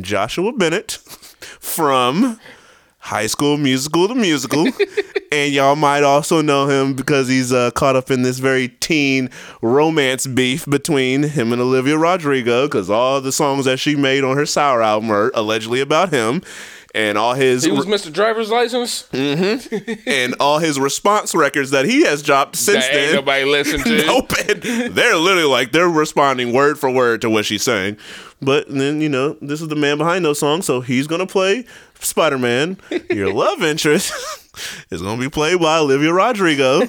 [0.00, 0.92] Joshua Bassett
[1.60, 2.40] from
[3.06, 4.66] High School Musical, the musical,
[5.32, 9.30] and y'all might also know him because he's uh, caught up in this very teen
[9.62, 14.36] romance beef between him and Olivia Rodrigo because all the songs that she made on
[14.36, 16.42] her Sour album are allegedly about him,
[16.96, 18.12] and all his He was Mr.
[18.12, 19.06] Driver's License.
[19.12, 23.14] and all his response records that he has dropped since that then.
[23.14, 23.96] nobody listened to.
[24.06, 24.30] Nope.
[24.30, 27.98] They're literally like they're responding word for word to what she's saying.
[28.42, 31.66] But then you know this is the man behind those songs, so he's gonna play
[32.00, 32.78] Spider Man.
[33.10, 34.12] Your love interest
[34.90, 36.86] is gonna be played by Olivia Rodrigo.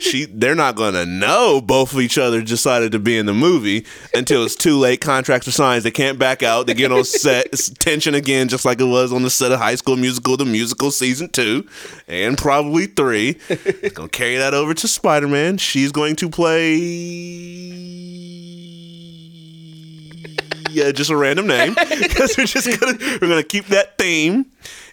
[0.00, 3.86] She they're not gonna know both of each other decided to be in the movie
[4.14, 5.00] until it's too late.
[5.00, 5.82] Contracts are signed.
[5.82, 6.66] They can't back out.
[6.66, 7.46] They get on set.
[7.46, 10.44] It's tension again, just like it was on the set of High School Musical, the
[10.44, 11.66] musical season two,
[12.08, 13.38] and probably three.
[13.48, 15.58] It's gonna carry that over to Spider Man.
[15.58, 18.05] She's going to play.
[20.76, 24.44] Yeah, just a random name because we're just gonna we're gonna keep that theme,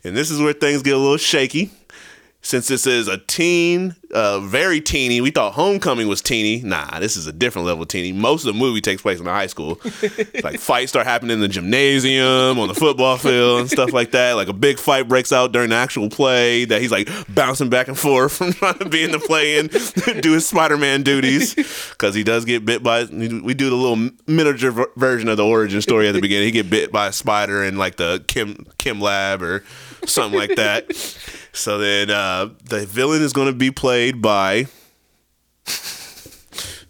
[0.05, 1.71] and this is where things get a little shaky.
[2.45, 6.61] Since this is a teen, uh, very teeny, we thought Homecoming was teeny.
[6.61, 8.11] Nah, this is a different level of teeny.
[8.11, 9.79] Most of the movie takes place in the high school.
[10.43, 14.33] like fights start happening in the gymnasium, on the football field, and stuff like that.
[14.33, 17.87] Like a big fight breaks out during the actual play that he's like bouncing back
[17.87, 19.71] and forth from trying to be in the play and
[20.21, 21.55] do his Spider-Man duties
[21.91, 23.05] because he does get bit by.
[23.05, 26.47] We do the little miniature ver- version of the origin story at the beginning.
[26.47, 29.63] He get bit by a spider in like the Kim Kim Lab or
[30.05, 30.93] something like that.
[31.53, 34.67] So then uh, the villain is going to be played by.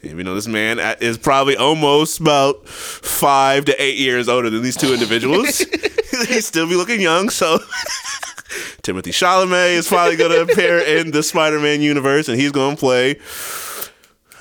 [0.02, 4.76] You know, this man is probably almost about five to eight years older than these
[4.76, 5.60] two individuals,
[6.28, 7.30] he still be looking young.
[7.30, 7.58] So
[8.84, 12.80] Timothée Chalamet is probably going to appear in the Spider-Man universe, and he's going to
[12.80, 13.12] play.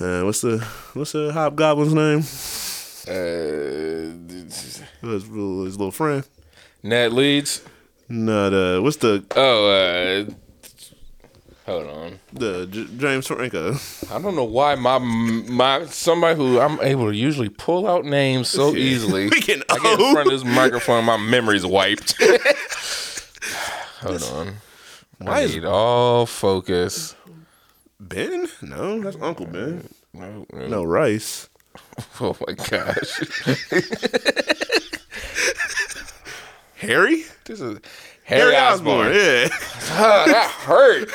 [0.01, 0.59] Uh, what's the
[0.95, 2.23] what's the Hobgoblin's name?
[3.07, 4.13] Uh,
[4.51, 6.27] His, his little friend.
[6.83, 7.63] Ned Leeds.
[8.15, 10.33] No, the what's the Oh, uh,
[11.65, 12.19] hold on.
[12.33, 13.75] the J- James Franco?
[14.11, 18.49] I don't know why my my somebody who I'm able to usually pull out names
[18.49, 19.29] so easily.
[19.31, 22.21] We getting I get in front of this microphone, my memory's wiped.
[24.01, 24.55] hold on.
[25.19, 27.15] Why I is need all focus.
[27.99, 28.47] Ben?
[28.61, 29.89] No, that's Uncle Ben.
[30.13, 30.67] No, no.
[30.67, 31.49] No Rice.
[32.21, 33.21] Oh my gosh.
[36.83, 37.25] Harry?
[37.45, 37.79] This is
[38.25, 39.49] Harry, Osborn, Yeah.
[39.95, 41.09] Ah, that hurt.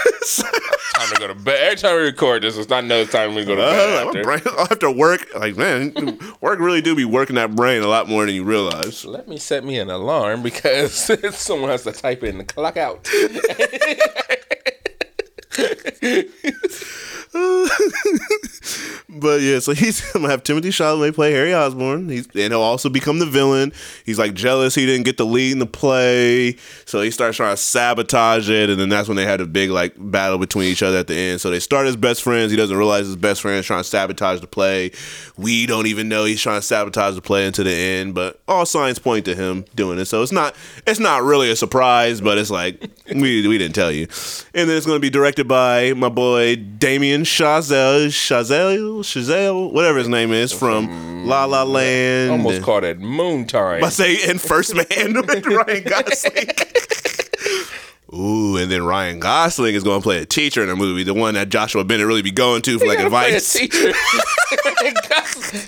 [0.96, 1.60] time to go to bed.
[1.62, 4.06] Every time we record this, it's not no time we go to bed.
[4.06, 4.24] Uh, after.
[4.24, 5.94] brain, after work, like man,
[6.42, 9.04] work really do be working that brain a lot more than you realize.
[9.04, 10.94] Let me set me an alarm because
[11.36, 13.08] someone has to type in the clock out.
[19.10, 22.10] But yeah, so he's gonna have Timothée Chalamet play Harry Osborn.
[22.10, 23.72] He's and he'll also become the villain.
[24.06, 27.56] He's like jealous he didn't get the lead in the play, so he starts trying
[27.56, 28.70] to sabotage it.
[28.70, 31.16] And then that's when they had a big like battle between each other at the
[31.16, 31.42] end.
[31.42, 32.52] So they start as best friends.
[32.52, 34.92] He doesn't realize his best friend is trying to sabotage the play.
[35.38, 38.14] We don't even know he's trying to sabotage the play into the end.
[38.14, 40.06] But all signs point to him doing it.
[40.06, 40.54] So it's not
[40.86, 44.08] it's not really a surprise, but it's like we we didn't tell you.
[44.54, 50.08] And then it's gonna be directed by my boy Damien Chazelle, Chazelle, Chazelle, whatever his
[50.08, 51.72] name is from La La mm.
[51.72, 52.32] Land.
[52.32, 53.84] Almost called it Moon Time.
[53.84, 56.50] I say in First Man with Ryan Gosling.
[58.14, 61.14] Ooh, and then Ryan Gosling is going to play a teacher in a movie, the
[61.14, 63.56] one that Joshua Bassett really be going to for like Gotta play a advice.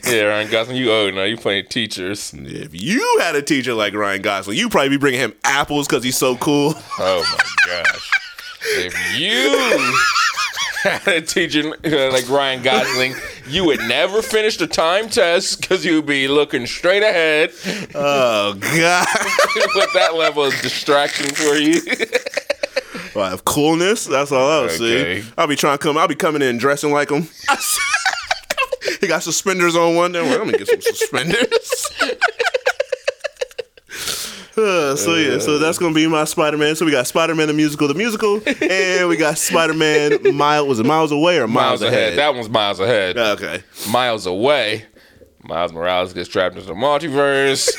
[0.12, 1.24] yeah, Ryan Gosling, you old now.
[1.24, 2.34] You playing teachers.
[2.34, 6.04] If you had a teacher like Ryan Gosling, you'd probably be bringing him apples because
[6.04, 6.76] he's so cool.
[6.98, 8.12] Oh my gosh.
[8.62, 9.96] If you
[10.84, 13.13] had a teacher uh, like Ryan Gosling,
[13.48, 17.52] you would never finish the time test because you'd be looking straight ahead
[17.96, 19.08] Oh God!
[19.76, 21.82] with that level of distraction for you.
[23.15, 24.06] Well, of coolness.
[24.06, 25.22] That's all I'll Okay.
[25.24, 25.30] see.
[25.36, 25.98] I'll be trying to come.
[25.98, 27.28] I'll be coming in dressing like him.
[29.02, 30.22] he got suspenders on one day.
[30.22, 31.88] Well, let me get some suspenders.
[34.60, 36.76] Uh, so yeah, so that's gonna be my Spider-Man.
[36.76, 40.36] So we got Spider-Man the musical, the musical, and we got Spider-Man.
[40.36, 42.17] Mile was it miles away or miles, Miles ahead.
[42.17, 43.17] That one's miles ahead.
[43.17, 43.63] okay.
[43.89, 44.86] Miles away.
[45.41, 47.69] Miles Morales gets trapped into the multiverse.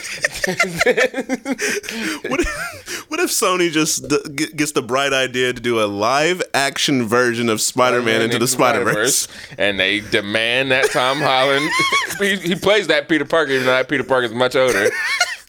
[2.30, 6.42] What if, what if Sony just d- gets the bright idea to do a live
[6.54, 9.28] action version of Spider-Man into the Spider-Verse?
[9.58, 11.68] And they demand that Tom Holland
[12.18, 14.88] he, he plays that Peter Parker, even though that Peter Parker is much older.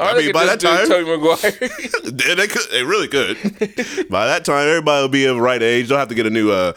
[0.02, 1.70] I mean, by that time- Tobey Maguire.
[2.28, 2.70] Yeah, they could.
[2.72, 3.38] They really could.
[4.10, 5.88] By that time, everybody will be of the right age.
[5.90, 6.74] They'll have to get a new, uh,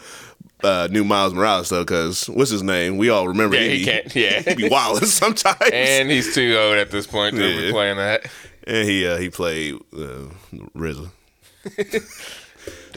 [0.63, 2.97] uh, new Miles Morales though, because what's his name?
[2.97, 3.55] We all remember.
[3.57, 4.41] Yeah, he be- can't- yeah.
[4.41, 5.57] he be wilding sometimes.
[5.71, 8.25] And, he's too old at this point to be playing that.
[8.65, 10.29] And he uh, he played uh,
[10.75, 11.11] RZA,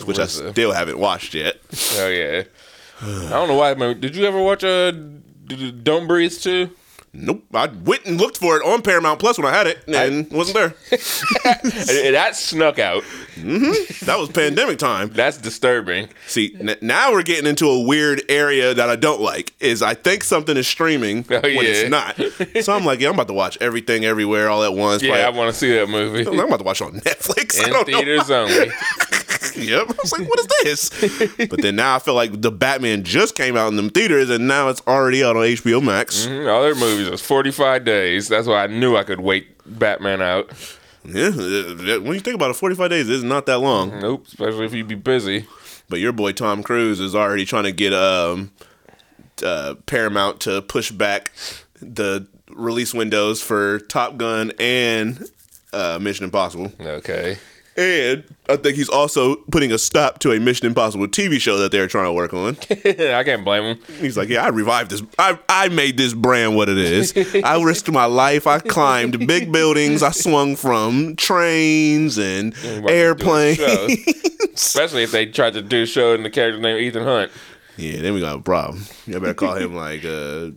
[0.05, 1.57] which I still haven't watched yet.
[1.97, 2.45] Oh yeah.
[3.03, 3.75] I don't know why.
[3.75, 4.01] Man.
[4.01, 6.71] Did you ever watch uh, Don't Breathe too?
[7.13, 7.45] Nope.
[7.55, 10.33] I went and looked for it on Paramount Plus when I had it, and it
[10.33, 10.75] wasn't there.
[11.45, 13.03] And That snuck out.
[13.37, 15.09] that was pandemic time.
[15.11, 16.09] That's disturbing.
[16.27, 19.55] See, n- now we're getting into a weird area that I don't like.
[19.61, 21.61] Is I think something is streaming Oh, when yeah.
[21.63, 22.63] it's not.
[22.65, 25.03] So I'm like, yeah, I'm about to watch everything everywhere all at once.
[25.03, 26.27] Yeah, I want to see that movie.
[26.27, 27.59] I'm about to watch it on Netflix.
[27.65, 28.71] I In theaters only.
[29.57, 29.89] Yep.
[29.91, 31.47] I was like, what is this?
[31.49, 34.47] but then now I feel like the Batman just came out in them theaters, and
[34.47, 36.27] now it's already out on HBO Max.
[36.27, 38.29] Mhm, All their movies was 45 days.
[38.29, 40.51] That's why I knew I could wait Batman out.
[41.05, 41.31] Yeah.
[41.31, 43.99] When you think about it, 45 days is not that long.
[44.01, 45.47] Nope, especially if you be busy.
[45.89, 48.51] But your boy Tom Cruise is already trying to get um
[49.43, 51.31] uh, Paramount to push back
[51.81, 55.25] the release windows for Top Gun and
[55.73, 56.73] uh, Mission Impossible.
[56.81, 57.39] Okay.
[57.79, 61.71] And I think he's also putting a stop to a Mission Impossible TV show that
[61.71, 62.57] they're trying to work on.
[62.71, 63.79] I can't blame him.
[64.01, 65.01] He's like, "Yeah, I revived this.
[65.17, 67.15] I I made this brand what it is.
[67.45, 68.49] I risked my life.
[68.49, 70.03] I climbed big buildings.
[70.03, 73.59] I swung from trains and About to do a airplanes.
[74.55, 77.31] Especially if they tried to do a show and the character named Ethan Hunt.
[77.77, 78.83] Yeah, then we got a problem.
[79.07, 80.51] You better call him like uh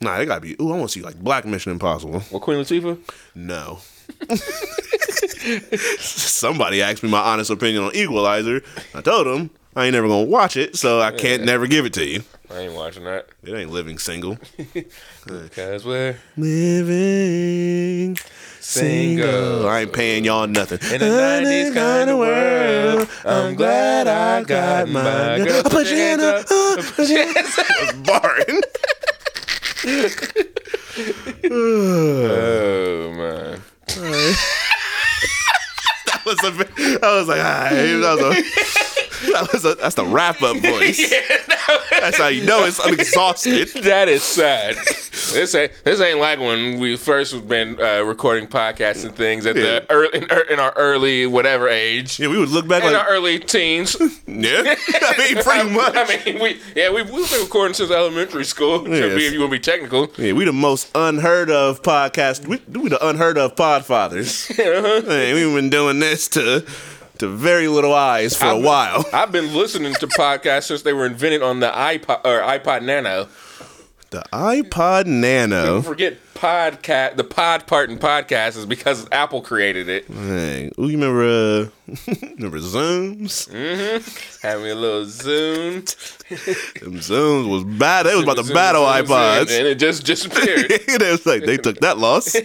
[0.00, 2.22] Nah, they gotta be ooh, I wanna see like Black Mission Impossible.
[2.30, 2.98] Well, Queen Latifah?
[3.34, 3.80] No.
[5.98, 8.62] Somebody asked me my honest opinion on Equalizer.
[8.94, 11.94] I told him I ain't never gonna watch it, so I can't never give it
[11.94, 12.22] to you.
[12.50, 13.28] I ain't watching that.
[13.42, 14.36] It ain't living single.
[15.54, 18.16] Cause we're Living
[18.60, 19.66] single.
[19.68, 20.78] I ain't paying y'all nothing.
[20.94, 23.08] in a 90s kind of world.
[23.24, 25.62] I'm glad I got my girl.
[25.64, 26.46] Put your hand up.
[26.46, 28.04] Put your hand up.
[28.04, 28.62] Barring.
[31.44, 33.62] Oh man.
[36.06, 37.00] That was a.
[37.04, 37.68] I was like, ah,
[38.16, 38.88] that.
[39.32, 41.10] That was a, that's the wrap up voice.
[41.90, 43.68] That's how you know it's I'm exhausted.
[43.84, 44.76] That is sad.
[45.32, 49.56] this ain't this ain't like when we first been uh, recording podcasts and things at
[49.56, 49.62] Yeah.
[49.80, 52.18] the early in, in our early whatever age.
[52.20, 53.96] Yeah, we would look back In our early teens.
[54.26, 54.74] yeah.
[54.74, 55.94] I mean, pretty much.
[55.96, 58.84] I mean, we yeah we we've been recording since elementary school.
[58.84, 59.14] To Yes.
[59.16, 60.10] be if you want to be technical.
[60.18, 62.46] Yeah, we the most unheard of podcast.
[62.46, 64.50] We, we the unheard of pod fathers.
[64.58, 66.66] Man, we've been doing this to
[67.22, 69.04] to very little eyes for a while.
[69.12, 73.28] I've been listening to podcasts since they were invented on the iPod or iPod Nano.
[74.12, 75.80] The iPod Nano.
[75.80, 77.16] Forget podcast.
[77.16, 80.04] The pod part in podcast is because Apple created it.
[80.06, 81.66] Hey, ooh, you remember uh,
[82.36, 83.50] remember Zunes?
[84.42, 85.86] Having a little Zune.
[86.80, 88.04] Them Zunes was bad.
[88.04, 89.58] They was about to Zune, battle zune, zune, iPods.
[89.58, 90.68] and it just disappeared.
[90.98, 92.32] they was like they took that loss.
[92.34, 92.42] They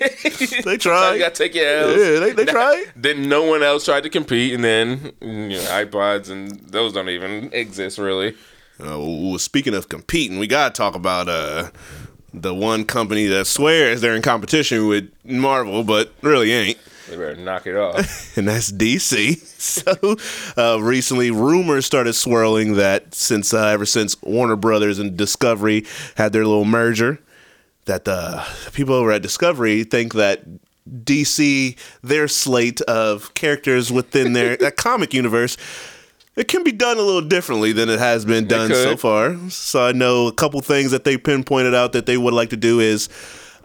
[0.72, 1.18] you tried.
[1.18, 1.98] gotta take your L's.
[1.98, 2.86] Yeah, they, they tried.
[2.96, 7.10] Then no one else tried to compete, and then you know, iPods and those don't
[7.10, 8.38] even exist really.
[8.80, 11.70] Uh, well, speaking of competing, we gotta talk about uh
[12.34, 16.78] the one company that swears they're in competition with Marvel, but really ain't.
[17.10, 18.38] They better knock it off.
[18.38, 19.44] and that's DC.
[19.58, 20.16] So
[20.56, 25.84] uh, recently, rumors started swirling that since uh, ever since Warner Brothers and Discovery
[26.16, 27.20] had their little merger,
[27.86, 30.44] that the people over at Discovery think that
[30.88, 35.58] DC, their slate of characters within their that comic universe.
[36.38, 39.36] It can be done a little differently than it has been done so far.
[39.50, 42.58] So I know a couple things that they pinpointed out that they would like to
[42.58, 43.10] do is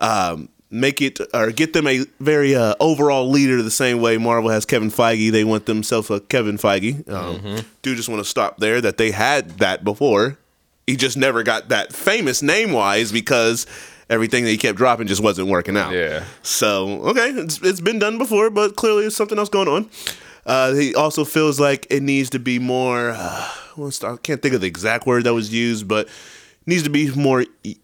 [0.00, 4.48] um, make it or get them a very uh, overall leader the same way Marvel
[4.50, 5.30] has Kevin Feige.
[5.30, 7.06] They want themselves a Kevin Feige.
[7.10, 10.38] Um, Do just want to stop there that they had that before.
[10.86, 13.66] He just never got that famous name wise because
[14.08, 15.92] everything that he kept dropping just wasn't working out.
[15.92, 16.24] Yeah.
[16.42, 19.90] So okay, it's, it's been done before, but clearly there's something else going on.
[20.44, 23.10] Uh, he also feels like it needs to be more.
[23.10, 26.08] Uh, I can't think of the exact word that was used, but
[26.66, 27.76] needs to be more e-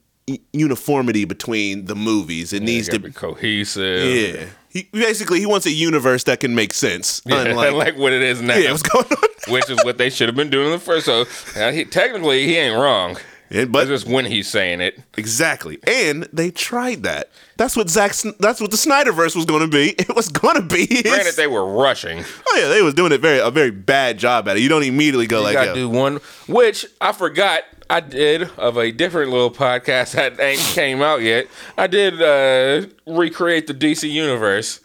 [0.53, 2.53] uniformity between the movies.
[2.53, 4.35] It needs Gotta to be cohesive.
[4.37, 4.47] yeah.
[4.71, 7.23] He basically he wants a universe that can make sense.
[7.25, 8.57] Yeah, Unlike like what it is now.
[8.57, 9.53] yeah, what's going on?
[9.53, 11.07] which is what they should have been doing in the first.
[11.07, 11.25] So
[11.57, 13.16] uh, he, technically, he ain't wrong.
[13.51, 14.99] Yeah, But just when he's saying it.
[15.17, 17.31] exactly, and they tried that.
[17.57, 18.15] That's what Zack.
[18.15, 19.91] Sn- That's what the Snyderverse was going to be.
[19.99, 20.87] It was going to be.
[20.87, 22.25] His, Granted, they were rushing.
[22.47, 24.61] oh yeah, they was doing it very a very bad job at it.
[24.61, 28.77] You don't immediately go You like, gotta do one, which I forgot I did of
[28.77, 31.47] a different little podcast that ain't came out yet.
[31.79, 34.81] I did uh, recreate the DC universe,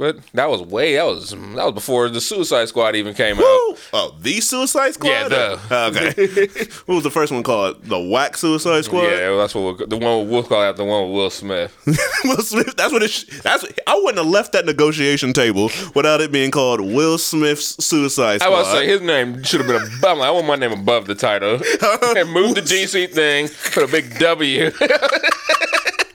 [0.00, 3.42] but that was way that was that was before the Suicide Squad even came out.
[3.44, 5.10] Oh, the Suicide Squad.
[5.10, 6.46] Yeah, the- Okay.
[6.86, 7.84] what was the first one called?
[7.84, 9.02] The Whack Suicide Squad.
[9.02, 11.76] Yeah, that's what we'll, the one we'll call out the one with Will Smith.
[12.24, 12.74] Will Smith.
[12.78, 13.24] That's what it.
[13.42, 13.62] That's.
[13.62, 18.40] What, I wouldn't have left that negotiation table without it being called Will Smith's Suicide
[18.40, 18.54] Squad.
[18.54, 20.16] I was say his name should have been above.
[20.18, 21.54] Like, I want my name above the title.
[22.16, 24.70] and move the DC thing, put a big W.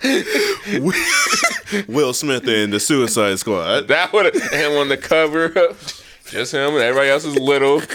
[1.87, 3.87] Will Smith in the Suicide Squad.
[3.87, 5.49] that would have and on the cover,
[6.29, 7.81] just him and everybody else is little.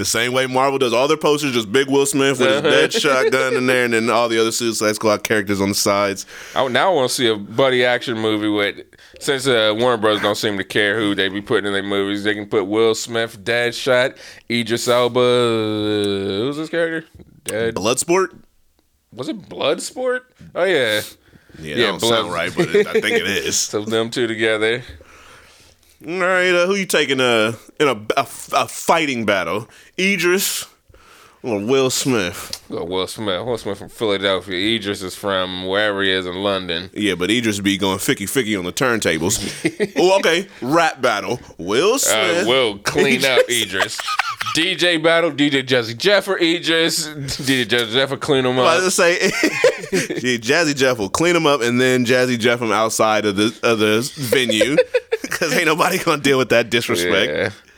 [0.00, 2.90] The same way Marvel does all their posters, just big Will Smith with his dead
[2.90, 6.24] shotgun in there, and then all the other Suicide Squad characters on the sides.
[6.54, 8.82] I, now I want to see a buddy action movie with.
[9.20, 10.22] Since uh, Warner Bros.
[10.22, 12.94] don't seem to care who they be putting in their movies, they can put Will
[12.94, 14.16] Smith, Deadshot,
[14.50, 15.20] Idris Elba.
[15.20, 17.06] Uh, who's this character?
[17.44, 17.74] Dead.
[17.74, 18.38] Bloodsport.
[19.12, 20.20] Was it Bloodsport?
[20.54, 21.02] Oh yeah.
[21.58, 23.58] Yeah, Yeah, don't sound right, but it, I think it is.
[23.58, 24.82] So them two together.
[26.06, 28.22] All right, uh, who you taking uh, in a, a,
[28.54, 29.68] a fighting battle?
[29.98, 30.66] Idris
[31.42, 32.62] or Will Smith?
[32.70, 33.44] Go Will Smith.
[33.44, 34.76] Will Smith from Philadelphia.
[34.76, 36.90] Idris is from wherever he is in London.
[36.92, 39.92] Yeah, but Idris be going ficky ficky on the turntables.
[39.98, 40.46] oh, okay.
[40.60, 41.40] Rap battle.
[41.58, 42.46] Will Uh, Smith.
[42.46, 43.98] will clean up Idris.
[44.56, 47.06] DJ battle, DJ Jazzy Jeff or Idris.
[47.06, 48.82] DJ Jazzy Jeff will clean him I up.
[48.82, 49.18] was gonna say,
[49.92, 53.56] yeah, Jazzy Jeff will clean him up, and then Jazzy Jeff him outside of the
[53.62, 54.76] of the venue
[55.22, 57.32] because ain't nobody gonna deal with that disrespect.
[57.32, 57.69] Yeah.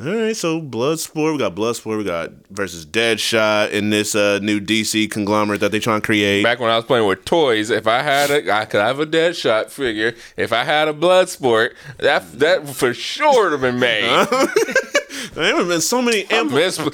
[0.00, 4.58] All right, so Bloodsport, we got Bloodsport, we got versus Deadshot in this uh, new
[4.58, 6.42] DC conglomerate that they're trying to create.
[6.42, 9.04] Back when I was playing with toys, if I had a, I could have a
[9.04, 10.14] Deadshot figure.
[10.38, 14.26] If I had a Bloodsport, that that for sure would have been made.
[15.34, 16.26] There have been so many.
[16.30, 16.78] I miss.
[16.78, 16.84] I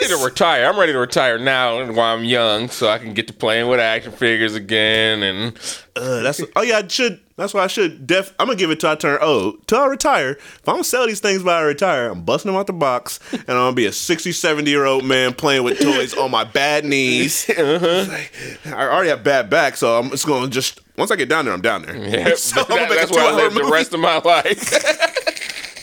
[0.00, 0.66] need to retire.
[0.66, 3.80] I'm ready to retire now while I'm young, so I can get to playing with
[3.80, 5.22] action figures again.
[5.22, 5.56] And
[5.96, 7.20] uh, that's oh yeah, I should.
[7.36, 8.06] That's why I should.
[8.06, 8.32] Def.
[8.38, 10.30] I'm gonna give it till I turn oh till I retire.
[10.32, 13.20] If I'm gonna sell these things by I retire, I'm busting them out the box,
[13.32, 16.44] and I'm gonna be a 60, 70 year old man playing with toys on my
[16.44, 17.50] bad knees.
[17.56, 18.32] Like,
[18.66, 21.52] I already have bad back, so I'm just gonna just once I get down there,
[21.54, 21.96] I'm down there.
[21.96, 24.72] yeah, So that- that's where I live the rest of my life.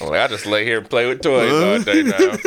[0.04, 2.38] I'm like, I just lay here and play with toys all day now.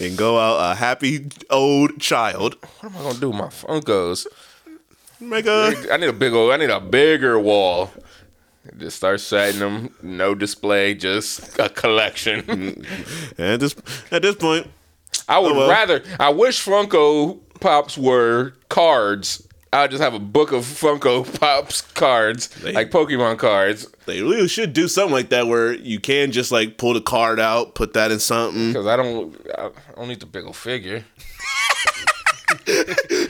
[0.00, 2.56] and go out a happy old child.
[2.80, 4.26] What am I gonna do with my Funkos?
[5.20, 6.52] Make a I need a big old.
[6.52, 7.90] I need a bigger wall.
[8.78, 9.94] Just start setting them.
[10.02, 12.44] No display, just a collection.
[12.48, 12.86] and
[13.38, 13.74] at this
[14.10, 14.68] at this point,
[15.28, 15.70] I would Oh, well.
[15.70, 16.02] rather.
[16.20, 19.46] I wish Funko Pops were cards.
[19.74, 24.46] I would just have a book of Funko Pops cards, like Pokemon cards, they really
[24.48, 27.94] should do something like that where you can just like pull the card out, put
[27.94, 28.68] that in something.
[28.72, 29.34] because I don't.
[29.56, 31.04] I don't need the big old figure.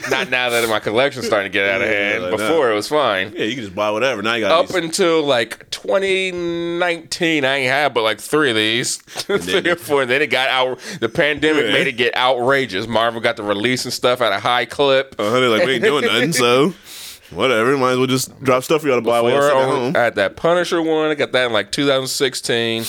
[0.09, 2.23] Not now that my collection's starting to get out of hand.
[2.23, 2.37] like that.
[2.49, 3.33] Before it was fine.
[3.35, 4.21] Yeah, you can just buy whatever.
[4.21, 8.97] Now you got Up until like 2019, I ain't had but like three of these,
[9.05, 10.05] three or four.
[10.05, 10.79] Then it got out.
[10.99, 11.73] The pandemic Yeah.
[11.73, 12.87] made it get outrageous.
[12.87, 15.15] Marvel got to releasing stuff at a high clip.
[15.17, 16.73] Uh, they're like, we ain't doing nothing, so
[17.31, 17.77] whatever.
[17.77, 20.15] Might as well just drop stuff you got to buy while you're at I had
[20.15, 21.09] that Punisher one.
[21.09, 22.83] I got that in like 2016.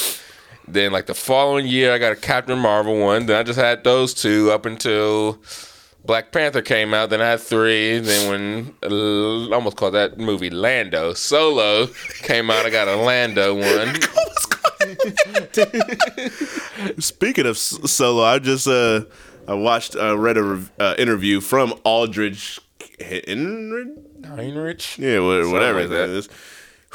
[0.66, 3.26] Then like the following year, I got a Captain Marvel one.
[3.26, 5.38] Then I just had those two up until
[6.04, 7.08] Black Panther came out.
[7.10, 7.98] Then I had three.
[7.98, 11.86] Then when uh, almost called that movie Lando Solo
[12.22, 13.96] came out, I got a Lando one.
[17.00, 19.04] Speaking of solo, I just uh,
[19.48, 22.60] I watched, uh, read a rev- uh, interview from Aldridge
[23.00, 23.86] Henry.
[24.24, 24.98] Heinrich.
[24.98, 26.10] Yeah, wha- whatever like that that.
[26.10, 26.28] is.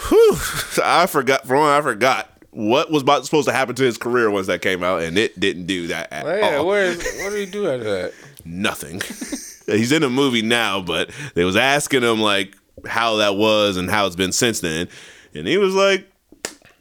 [0.08, 0.36] Whew,
[0.84, 1.46] I forgot.
[1.48, 4.62] For one, I forgot what was about supposed to happen to his career once that
[4.62, 6.68] came out, and it didn't do that at Oh, yeah, all.
[6.68, 8.14] where is, what did he do after that?
[8.52, 9.02] Nothing.
[9.68, 12.56] He's in a movie now, but they was asking him like
[12.88, 14.90] how that was and how it's been since then,
[15.36, 16.08] and he was like,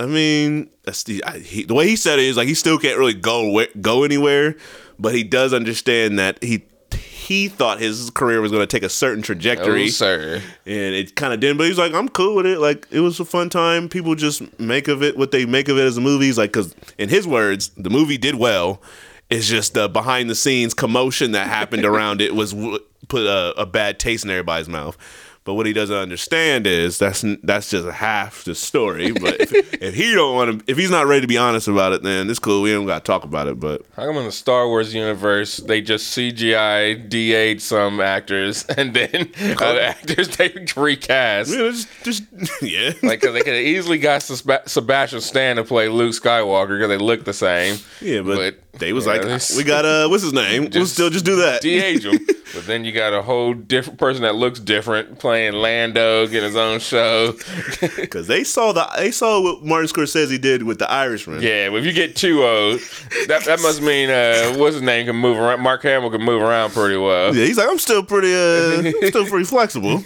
[0.00, 2.78] I mean, that's the, I, he, the way he said it is like he still
[2.78, 4.56] can't really go go anywhere,
[4.98, 6.64] but he does understand that he
[6.94, 10.42] he thought his career was going to take a certain trajectory Oh, sir.
[10.64, 11.58] and it kind of didn't.
[11.58, 12.58] But he's like, I'm cool with it.
[12.58, 13.90] Like it was a fun time.
[13.90, 16.24] People just make of it what they make of it as a movie.
[16.24, 18.80] He's like, because in his words, the movie did well.
[19.30, 22.54] It's just the behind the scenes commotion that happened around it was
[23.08, 24.96] put a, a bad taste in everybody's mouth.
[25.44, 29.12] But what he doesn't understand is that's that's just half the story.
[29.12, 29.50] But if,
[29.82, 32.28] if he don't want to, if he's not ready to be honest about it, then
[32.28, 32.60] it's cool.
[32.60, 33.58] We don't got to talk about it.
[33.58, 38.92] But How come in the Star Wars universe they just CGI DA'd some actors and
[38.92, 41.50] then other actors they recast?
[41.50, 42.22] yeah, just, just
[42.62, 46.76] yeah, Like, cause they could have easily got Seb- Sebastian Stan to play Luke Skywalker
[46.78, 47.78] because they look the same.
[48.02, 48.20] yeah.
[48.20, 50.68] But, they was yeah, like, they- we got uh, what's his name?
[50.72, 51.60] we'll still just do that.
[51.62, 52.18] de-age him.
[52.54, 56.56] But then you got a whole different person that looks different playing Lando, getting his
[56.56, 57.34] own show.
[57.96, 61.42] Because they saw the they saw what Martin Scorsese did with the Irishman.
[61.42, 62.80] yeah, but if you get too old,
[63.28, 65.60] that that must mean uh, what's his name can move around.
[65.60, 67.36] Mark Hamill can move around pretty well.
[67.36, 70.00] Yeah, he's like, I'm still pretty, uh, I'm still pretty flexible.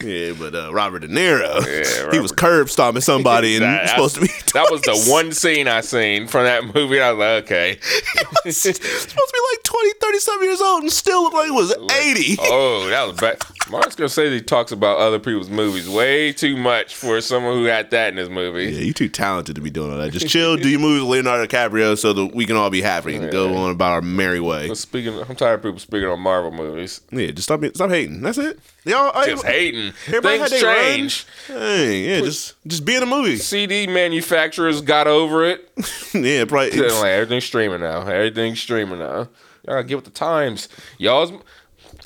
[0.00, 4.14] Yeah, but uh, Robert De Niro, Yeah, he was curb stomping somebody and That- supposed
[4.14, 4.28] to be.
[4.54, 7.00] That was the one scene I seen from that movie.
[7.00, 7.78] I was like, okay.
[8.50, 11.72] supposed to be like 20, 30 something years old and still look like he was
[11.72, 12.36] 80.
[12.40, 13.38] Oh, that was bad.
[13.70, 18.12] Martin Scorsese talks about other people's movies way too much for someone who had that
[18.12, 18.64] in his movie.
[18.64, 20.12] Yeah, you too talented to be doing all that.
[20.12, 23.16] Just chill, do your movie with Leonardo DiCaprio so that we can all be happy
[23.16, 24.68] and go on about our merry way.
[24.68, 27.02] But speaking, I'm tired of people speaking on Marvel movies.
[27.10, 28.22] Yeah, just stop stop hating.
[28.22, 28.58] That's it.
[28.84, 29.92] Y'all, I, Just hating.
[30.06, 31.26] everybody Things had their change.
[31.46, 33.36] Hey, yeah, just just be in a movie.
[33.36, 35.70] CD manufacturers got over it.
[36.14, 36.70] yeah, probably.
[36.80, 38.00] Like everything's streaming now.
[38.00, 39.28] Everything's streaming now.
[39.66, 40.68] Y'all get with the times.
[40.96, 41.32] Y'all's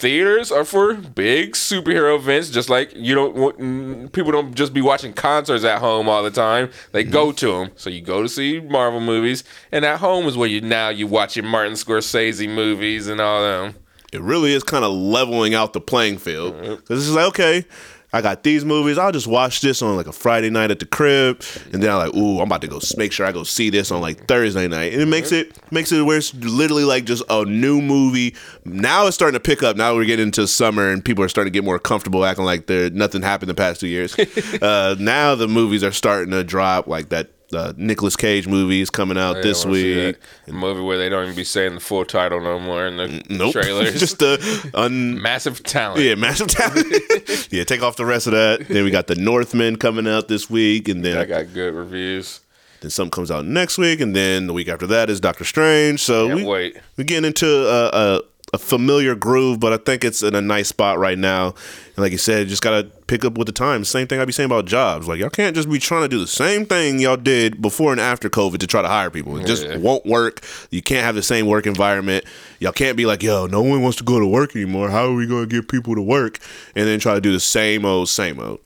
[0.03, 2.51] theaters are for big superhero events.
[2.51, 6.31] Just like you don't want people don't just be watching concerts at home all the
[6.31, 6.71] time.
[6.91, 7.37] They go mm-hmm.
[7.37, 7.71] to them.
[7.77, 11.07] So you go to see Marvel movies, and at home is where you now you
[11.07, 13.75] watching Martin Scorsese movies and all them.
[14.13, 16.75] it really is kind of leveling out the playing field mm-hmm.
[16.75, 17.65] because it's like okay
[18.13, 18.99] i got these movies.
[18.99, 21.43] I'll just watch this on like a friday night at the crib
[21.73, 23.91] and then i'm like ooh i'm about to go make sure i go see this
[23.91, 24.93] on like thursday night.
[24.93, 28.35] And it makes it makes it where it's literally like just a new movie.
[28.65, 29.77] Now it's starting to pick up.
[29.77, 32.67] Now we're getting into summer and people are starting to get more comfortable acting like
[32.67, 34.17] there nothing happened the past two years.
[34.63, 39.17] Uh, now the movies are starting to drop like that uh, Nicolas Cage movies coming
[39.19, 40.17] out this I wanna see week.
[40.49, 43.23] A movie where they don't even be saying the full title no more in the
[43.29, 43.99] Nope, trailers.
[43.99, 45.21] just the un.
[45.21, 46.01] massive talent.
[46.03, 46.87] Yeah, massive talent.
[47.51, 48.67] yeah, take off the rest of that.
[48.69, 52.41] Then we got the Northman coming out this week, and then I got good reviews.
[52.81, 56.01] then something comes out next week, and then the week after that is Doctor Strange.
[56.01, 56.77] So Can't we wait.
[56.97, 58.21] we getting into a, a
[58.55, 61.47] a familiar groove, but I think it's in a nice spot right now.
[61.47, 63.89] And like you said, just gotta pick up with the times.
[63.89, 65.09] Same thing I be saying about jobs.
[65.09, 68.01] Like y'all can't just be trying to do the same thing y'all did before and
[68.01, 69.39] after COVID to try to hire people.
[69.39, 69.79] It just Yeah.
[69.79, 70.45] won't work.
[70.71, 72.27] You can't have the same work environment.
[72.61, 74.91] Y'all can't be like, yo, no one wants to go to work anymore.
[74.91, 76.39] How are we gonna get people to work?
[76.77, 78.61] And then try to do the same old, same old.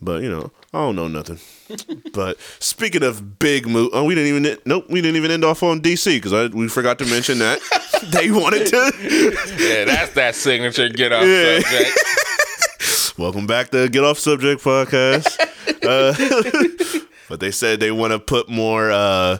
[0.00, 1.38] But you know, I don't know nothing.
[2.12, 5.62] But speaking of big move, oh, we didn't even nope, we didn't even end off
[5.62, 7.60] on DC because we forgot to mention that
[8.12, 8.92] they wanted to.
[9.58, 11.60] Yeah, that's that signature get off Yeah.
[11.60, 11.98] subject.
[13.18, 15.38] Welcome back to Get Off Subject podcast.
[15.84, 19.38] uh, but they said they want to put more uh,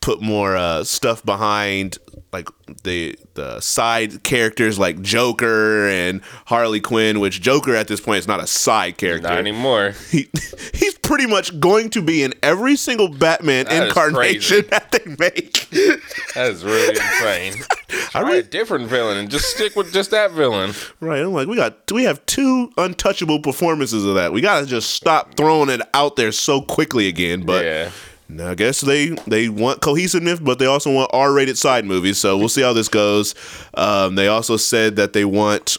[0.00, 1.98] put more uh, stuff behind
[2.32, 2.48] like
[2.84, 7.20] the the side characters like Joker and Harley Quinn.
[7.20, 9.28] Which Joker at this point is not a side character.
[9.28, 9.94] Not anymore.
[10.10, 10.28] he,
[10.74, 15.68] he's pretty much going to be in every single Batman That incarnation that they make.
[16.34, 17.64] That is really insane.
[17.90, 20.72] I Try really, a different villain and just stick with just that villain.
[21.00, 21.20] right.
[21.20, 24.32] I'm like, we got we have two untouchable performances of that.
[24.32, 27.44] We gotta just stop throwing it out there so quickly again.
[27.44, 27.90] But yeah.
[28.40, 32.18] I guess they they want cohesiveness, but they also want R-rated side movies.
[32.18, 33.34] So we'll see how this goes.
[33.74, 35.78] Um, they also said that they want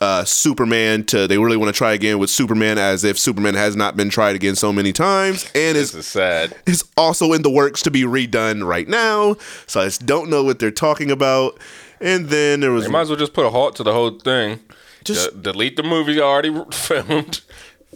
[0.00, 1.26] uh, Superman to.
[1.26, 4.36] They really want to try again with Superman, as if Superman has not been tried
[4.36, 6.54] again so many times, and This is is sad.
[6.66, 9.34] is also in the works to be redone right now.
[9.66, 11.58] So I just don't know what they're talking about.
[12.00, 14.20] And then there was You might as well just put a halt to the whole
[14.20, 14.60] thing.
[15.02, 17.40] Just- De- delete the movie already filmed.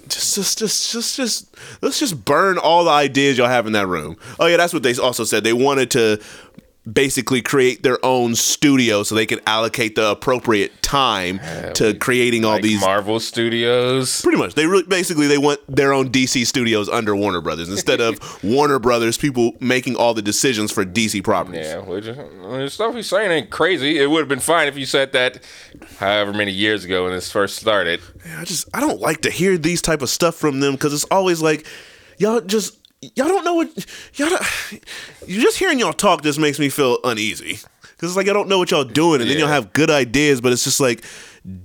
[0.09, 3.87] Just, just, just, just, just, let's just burn all the ideas y'all have in that
[3.87, 4.17] room.
[4.41, 5.45] Oh yeah, that's what they also said.
[5.45, 6.21] They wanted to
[6.91, 11.39] basically create their own studio so they can allocate the appropriate time
[11.75, 12.81] to creating all Like these.
[12.81, 14.21] Marvel Studios.
[14.23, 18.01] Pretty much, they really basically they want their own DC studios under Warner Brothers instead
[18.01, 21.67] of Warner Brothers people making all the decisions for DC properties.
[21.67, 23.99] Yeah, which the stuff he's saying ain't crazy.
[23.99, 25.43] It would have been fine if you said that
[25.99, 28.01] however many years ago when this first started.
[28.27, 30.93] Yeah, I just I don't like to hear these type of stuff from them because
[30.93, 31.65] it's always like
[32.19, 33.69] y'all just y'all don't know what
[34.15, 34.43] y'all don't,
[35.27, 38.49] you just hearing y'all talk just makes me feel uneasy because it's like I don't
[38.49, 41.05] know what y'all doing and then y'all have good ideas but it's just like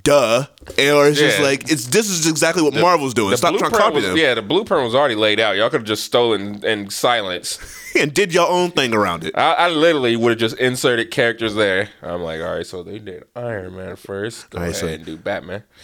[0.02, 0.48] duh
[0.80, 3.96] or it's just like it's this is exactly what Marvel's doing stop trying to copy
[3.96, 5.56] was, them yeah, the blueprint was already laid out.
[5.56, 7.60] Y'all could have just stolen in silence.
[7.96, 11.54] and did your own thing around it I, I literally would have just inserted characters
[11.54, 11.90] there.
[12.02, 14.50] I'm like, all right, so they did Iron Man first.
[14.50, 15.64] Go right, ahead so- and do Batman.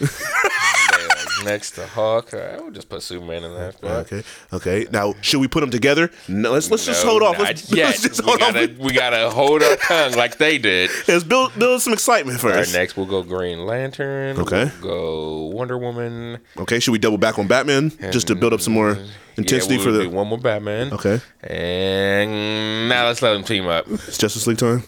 [1.44, 3.74] Next to Hawk, I would just put Superman in that.
[3.74, 3.90] spot.
[3.90, 4.22] okay
[4.52, 8.02] okay now should we put them together no let's let's just hold off let's, let's
[8.02, 10.90] just we hold off gotta we gotta hold our tongue like they did.
[11.08, 14.38] let's build build some excitement All right, first next we'll go Green Lantern.
[14.38, 14.70] Okay.
[14.82, 16.38] We'll go Wonder Woman.
[16.58, 18.98] okay should we double back on Batman just to build up some more
[19.36, 20.92] intensity yeah, for we'll the do one more Batman.
[20.92, 23.86] okay And now let's let them team up.
[23.88, 24.82] It's Justice League time.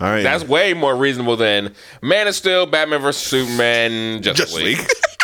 [0.00, 4.62] All right, That's way more reasonable than Man of Steel, Batman versus Superman, Justice, Justice
[4.62, 4.78] League.
[4.78, 4.88] League.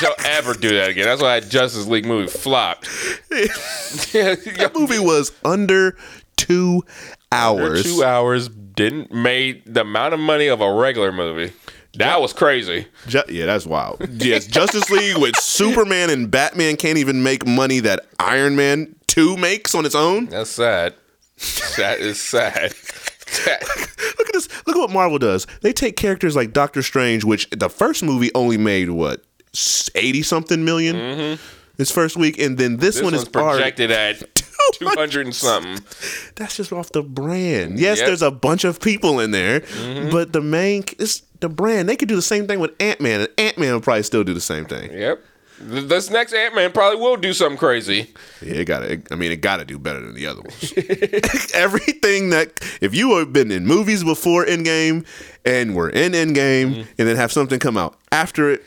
[0.00, 1.04] Don't y'all ever do that again.
[1.04, 2.84] That's why that Justice League movie flopped.
[3.30, 5.96] that movie was under
[6.36, 6.82] two
[7.30, 7.84] hours.
[7.84, 11.52] Two hours didn't made the amount of money of a regular movie.
[11.94, 12.88] That was crazy.
[13.06, 14.04] Ju- yeah, that's wild.
[14.20, 19.36] Yes, Justice League with Superman and Batman can't even make money that Iron Man two
[19.36, 20.26] makes on its own.
[20.26, 20.94] That's sad.
[21.76, 22.72] That is sad.
[23.46, 24.48] Look at this.
[24.66, 25.46] Look at what Marvel does.
[25.60, 29.24] They take characters like Doctor Strange, which the first movie only made what
[29.94, 31.38] eighty something 1000000
[31.76, 33.04] its first week, and then this, Mm-hmm.
[33.06, 34.22] This one is projected at
[34.74, 35.78] 200 and something.
[36.36, 37.78] That's just off the brand.
[37.80, 38.06] Yes, Yep.
[38.06, 40.10] there's a bunch of people in there, Mm-hmm.
[40.10, 41.88] but the main it's the brand.
[41.88, 44.22] They could do the same thing with Ant Man, and Ant Man would probably still
[44.24, 44.92] do the same thing.
[44.92, 45.20] Yep.
[45.70, 48.12] Th- This next Ant Man probably will do something crazy.
[48.42, 50.72] Yeah, it got to I mean, it got to do better than the other ones.
[51.54, 55.06] Everything that if you have been in movies before Endgame
[55.44, 56.34] and were in Endgame
[56.74, 56.80] Mm-hmm.
[56.98, 58.62] and then have something come out after it,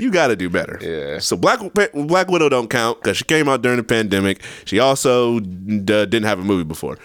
[0.00, 0.78] you got to do better.
[0.90, 1.18] Yeah.
[1.18, 1.60] So Black
[1.94, 4.42] Black Widow don't count because she came out during the pandemic.
[4.64, 6.98] She also d- didn't have a movie before.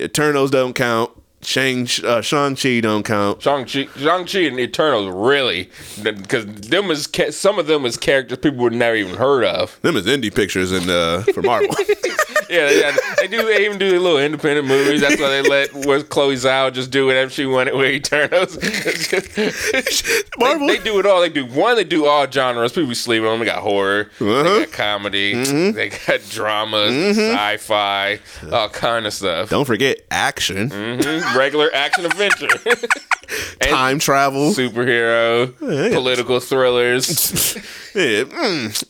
[0.00, 1.10] Eternals don't count.
[1.42, 3.42] Shang uh, Shang Chi don't count.
[3.42, 5.70] Shang-Chi, Shang-Chi and Eternals really,
[6.02, 9.78] because them is some of them is characters people would never even heard of.
[9.82, 11.74] Them is indie pictures and uh, for Marvel.
[12.50, 13.44] Yeah, they, they do.
[13.46, 15.00] They even do little independent movies.
[15.00, 18.56] That's why they let was Chloe Zhao just do whatever she wanted with Eternals.
[20.38, 20.66] Marvel.
[20.66, 21.20] They, they do it all.
[21.20, 21.76] They do one.
[21.76, 22.72] They do all genres.
[22.72, 23.38] People be sleeping on.
[23.38, 23.46] them.
[23.46, 24.10] They got horror.
[24.20, 24.42] Uh-huh.
[24.42, 25.34] They got comedy.
[25.34, 25.76] Mm-hmm.
[25.76, 28.18] They got drama, sci-fi,
[28.52, 29.48] all kind of stuff.
[29.50, 31.34] Don't forget action, Mhm.
[31.36, 32.48] Regular action adventure,
[33.60, 35.94] time travel, superhero, yeah.
[35.94, 37.54] political thrillers.
[37.94, 38.84] yeah, mm,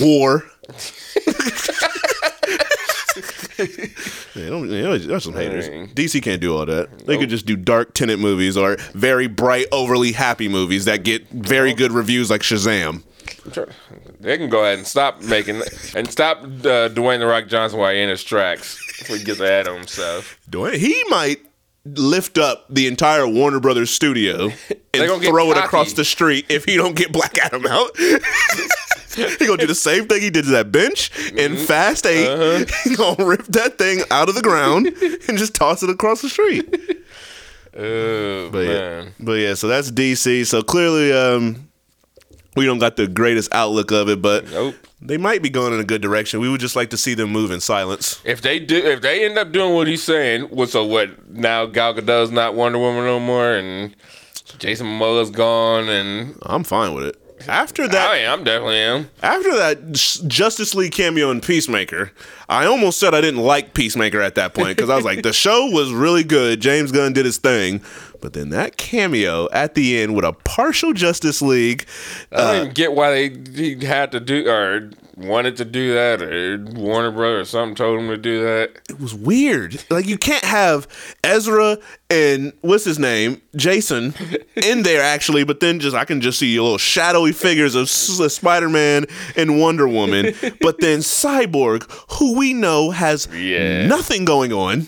[0.00, 0.44] war.
[4.34, 5.68] Yeah, don't, yeah, there's some haters.
[5.94, 7.06] DC can't do all that.
[7.06, 11.28] They could just do dark tenant movies or very bright, overly happy movies that get
[11.30, 13.02] very good reviews, like Shazam.
[14.20, 15.62] They can go ahead and stop making
[15.94, 19.40] and stop uh, Dwayne the Rock Johnson while he in his tracks before he gets
[19.40, 20.38] ahead of himself.
[20.50, 21.38] Dwayne, he might
[21.84, 24.50] lift up the entire Warner Brothers studio
[24.94, 25.64] and gonna get throw it cocky.
[25.66, 27.90] across the street if he don't get Black Adam out.
[29.38, 31.64] he gonna do the same thing he did to that bench in Mm-hmm.
[31.64, 32.64] Fast 8 Uh-huh.
[32.84, 34.86] He gonna rip that thing out of the ground
[35.28, 36.66] and just toss it across the street.
[37.76, 39.04] Oh But man.
[39.06, 40.46] yeah, but yeah, so that's DC.
[40.46, 41.68] So clearly, um,
[42.56, 44.74] we don't got the greatest outlook of it, but Nope.
[45.00, 46.40] they might be going in a good direction.
[46.40, 48.20] We would just like to see them move in silence.
[48.24, 51.30] If they do, if they end up doing what he's saying, what so what?
[51.30, 53.94] Now Gal Gadot's not Wonder Woman no more, and
[54.58, 57.16] Jason Momoa's gone, and I'm fine with it.
[57.48, 59.10] After that, I am definitely am.
[59.22, 62.12] After that Justice League cameo in Peacemaker,
[62.48, 65.32] I almost said I didn't like Peacemaker at that point because I was like, the
[65.32, 66.60] show was really good.
[66.60, 67.82] James Gunn did his thing.
[68.20, 71.86] But then that cameo at the end with a partial Justice League,
[72.32, 74.90] I don't uh, even get why they he had to do or
[75.20, 78.70] wanted to do that, or Warner Brothers or something told him to do that.
[78.88, 79.82] it was weird.
[79.90, 80.86] Like, you can't have
[81.22, 83.40] Ezra and what's his name?
[83.56, 84.14] Jason
[84.56, 88.28] in there actually, but then just I can just see little shadowy figures of uh,
[88.28, 89.06] Spider Man
[89.36, 90.34] and Wonder Woman.
[90.60, 93.86] but then Cyborg, who we know has Yeah.
[93.86, 94.86] nothing going on.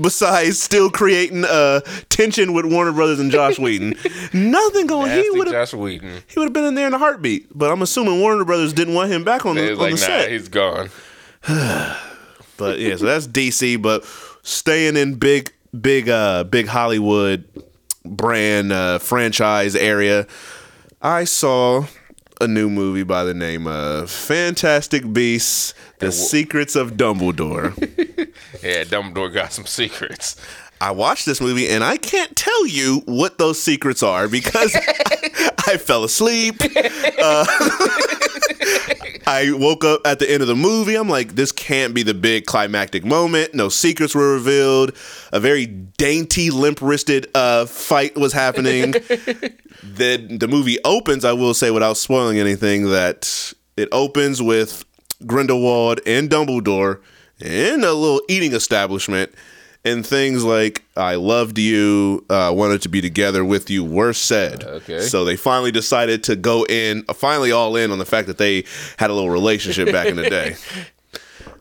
[0.00, 3.94] Besides still creating uh, tension with Warner Brothers and Joss Whedon,
[4.32, 5.10] nothing going.
[5.10, 6.22] He would Joss Whedon.
[6.26, 7.56] he would have been in there in a heartbeat.
[7.56, 10.06] But I'm assuming Warner Brothers didn't want him back on the, on like, the nah,
[10.06, 10.30] set.
[10.30, 10.90] he's gone.
[12.56, 13.80] But yeah, so that's DC.
[13.80, 14.04] But
[14.42, 17.44] staying in big, big, uh, big Hollywood
[18.04, 20.26] brand uh, franchise area,
[21.02, 21.86] I saw
[22.40, 27.74] a new movie by the name of Fantastic Beasts: The Secrets of Dumbledore.
[28.62, 30.36] Yeah, Dumbledore got some secrets.
[30.80, 35.50] I watched this movie and I can't tell you what those secrets are because I,
[35.68, 36.56] I fell asleep.
[36.60, 37.46] Uh,
[39.26, 40.96] I woke up at the end of the movie.
[40.96, 43.54] I'm like, this can't be the big climactic moment.
[43.54, 44.92] No secrets were revealed.
[45.32, 48.94] A very dainty, limp wristed uh, fight was happening.
[49.82, 54.84] The, the movie opens, I will say without spoiling anything, that it opens with
[55.26, 57.00] Grindelwald and Dumbledore
[57.40, 59.32] in a little eating establishment.
[59.84, 64.64] And things like "I loved you," uh, "wanted to be together with you" were said.
[64.64, 64.98] Okay.
[64.98, 68.36] So they finally decided to go in, uh, finally all in on the fact that
[68.36, 68.64] they
[68.96, 70.56] had a little relationship back in the day.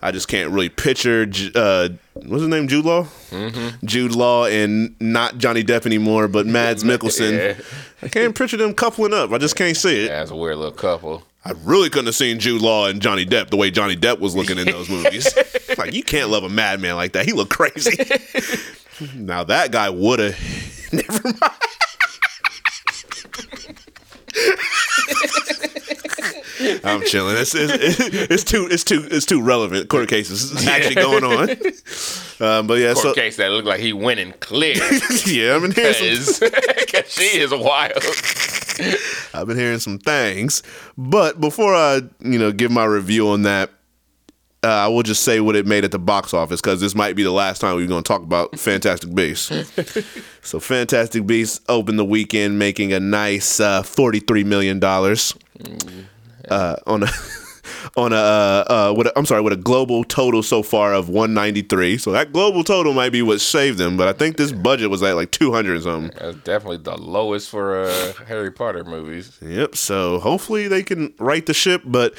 [0.06, 1.28] I just can't really picture.
[1.56, 2.68] Uh, what's his name?
[2.68, 3.06] Jude Law.
[3.32, 3.84] Mm-hmm.
[3.88, 7.58] Jude Law and not Johnny Depp anymore, but Mads Mikkelsen.
[7.58, 7.66] Yeah.
[8.03, 9.32] I can't picture them coupling up.
[9.32, 10.12] I just can't see it.
[10.12, 11.24] Yeah, it's a weird little couple.
[11.43, 14.36] I really couldn't have seen Jude Law and Johnny Depp the way Johnny Depp was
[14.36, 15.36] looking in those movies.
[15.78, 17.26] like you can't love a madman like that.
[17.26, 17.97] He looked crazy.
[19.16, 20.93] now that guy would have.
[20.93, 21.53] Never mind.
[26.84, 27.38] I'm chilling.
[27.38, 29.89] It's, it's, it's too it's too it's too relevant.
[29.89, 31.49] Court cases actually going on.
[32.38, 34.76] Um, but yeah, Court so case that looked like he winning clear.
[35.26, 37.93] yeah, I've been hearing some, Because she is wild.
[39.34, 40.62] I've been hearing some things.
[40.97, 43.70] But before I you know give my review on that,
[44.66, 47.16] uh, I will just say what it made at the box office because this might
[47.16, 49.49] be the last time we're going to talk about Fantastic Beasts.
[50.41, 55.34] so Fantastic Beasts opened the weekend making a nice uh, forty-three million dollars
[56.49, 57.07] uh, on a
[57.97, 61.09] on a uh, uh, with a, I'm sorry with a global total so far of
[61.09, 61.97] one ninety-three.
[61.97, 65.03] So that global total might be what saved them, but I think this budget was
[65.03, 66.17] at like two hundred something.
[66.19, 69.37] That's definitely the lowest for uh, Harry Potter movies.
[69.41, 69.75] Yep.
[69.75, 72.13] So hopefully they can right the ship, but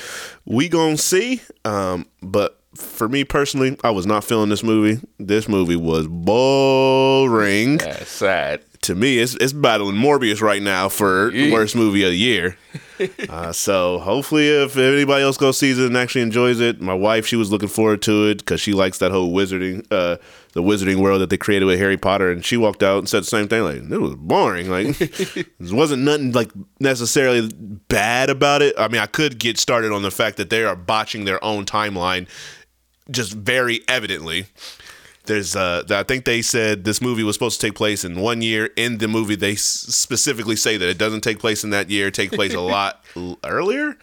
[0.44, 1.42] we gonna see.
[1.64, 5.00] Um, but for me personally, I was not feeling this movie.
[5.18, 7.78] This movie was boring.
[7.78, 8.62] That's sad.
[8.82, 11.52] To me, it's it's battling Morbius right now for Yeah.
[11.52, 12.56] worst movie of the year.
[13.28, 17.26] uh, so hopefully, if anybody else goes sees it and actually enjoys it, my wife
[17.26, 20.16] she was looking forward to it because she likes that whole wizarding, uh,
[20.52, 23.22] the wizarding world that they created with Harry Potter, and she walked out and said
[23.22, 23.62] the same thing.
[23.62, 24.70] Like it was boring.
[24.70, 25.44] Like there
[25.76, 26.50] wasn't nothing like
[26.80, 27.48] necessarily
[27.88, 28.74] bad about it.
[28.78, 31.66] I mean, I could get started on the fact that they are botching their own
[31.66, 32.26] timeline
[33.10, 34.46] just very evidently.
[35.26, 38.42] There's, uh, I think they said this movie was supposed to take place in one
[38.42, 38.70] year.
[38.76, 42.10] In the movie, they s- specifically say that it doesn't take place in that year.
[42.10, 43.04] Take place a lot
[43.44, 43.96] earlier,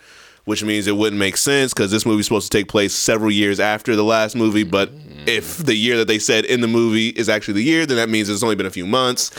[0.45, 3.59] which means it wouldn't make sense because this movie's supposed to take place several years
[3.59, 4.63] after the last movie.
[4.63, 4.91] But
[5.25, 8.09] if the year that they said in the movie is actually the year, then that
[8.09, 9.31] means it's only been a few months.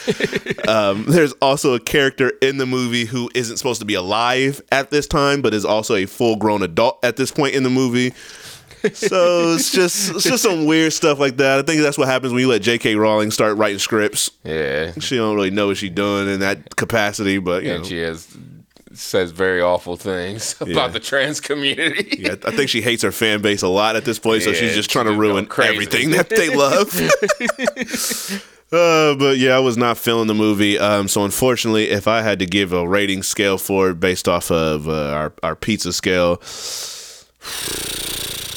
[0.69, 4.91] um, there's also a character in the movie who isn't supposed to be alive at
[4.91, 8.13] this time, but is also a full grown adult at this point in the movie.
[8.93, 11.59] So it's just it's just some weird stuff like that.
[11.59, 12.97] I think that's what happens when you let J.K.
[12.97, 14.31] Rowling start writing scripts.
[14.45, 14.93] Yeah.
[15.01, 17.99] She don't really know what she's doing in that capacity, but you And know, she
[17.99, 18.29] has
[18.93, 20.89] says very awful things about Yeah.
[20.89, 22.17] the trans community.
[22.21, 24.43] yeah, I think she hates her fan base a lot at this point.
[24.45, 26.93] so Yeah, she's just trying to ruin everything that they love.
[28.73, 30.81] Uh, but yeah, I was not feeling the movie.
[30.81, 34.51] Um, so unfortunately, if I had to give a rating scale for it based off
[34.51, 36.41] of uh, our our pizza scale,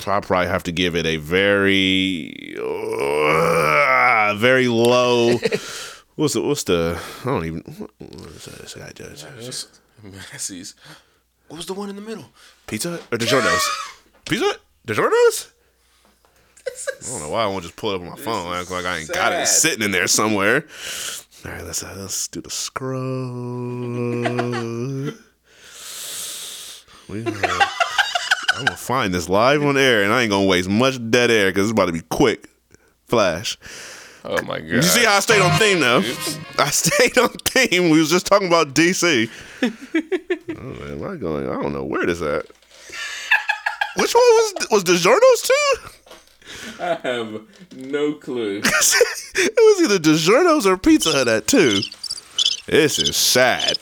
[0.07, 5.37] I'll probably have to give it a very, uh, very low.
[6.15, 6.99] What's the what's the?
[7.21, 7.61] I don't even.
[7.61, 8.57] What, is that?
[8.57, 9.23] This guy does.
[10.01, 10.73] Massey's.
[11.47, 12.25] What was the one in the middle?
[12.65, 13.69] Pizza Hut or DiGiorno's?
[14.27, 14.59] Pizza Hut?
[14.87, 15.53] DiGiorno's?
[16.65, 16.71] I
[17.07, 18.51] don't know why I won't just pull it up on my phone.
[18.51, 19.47] Act like I ain't got it.
[19.47, 20.65] Sitting in there somewhere.
[21.45, 23.03] All right, let's uh, let's do the scroll.
[27.09, 27.67] We, uh,
[28.57, 31.51] I'm gonna find this live on air, and I ain't gonna waste much dead air
[31.51, 32.49] because it's about to be quick.
[33.05, 33.57] Flash.
[34.25, 34.67] Oh my god.
[34.67, 35.99] You see how I stayed on theme though?
[36.57, 37.89] I stayed on theme.
[37.91, 39.29] We was just talking about DC.
[39.63, 41.47] oh, am I going?
[41.47, 42.45] I don't know where this at.
[43.95, 46.83] Which one was was DiGiorno's too?
[46.83, 47.41] I have
[47.75, 48.57] no clue.
[48.63, 51.79] it was either DiGiorno's or Pizza Hut at two.
[52.65, 53.77] This is sad.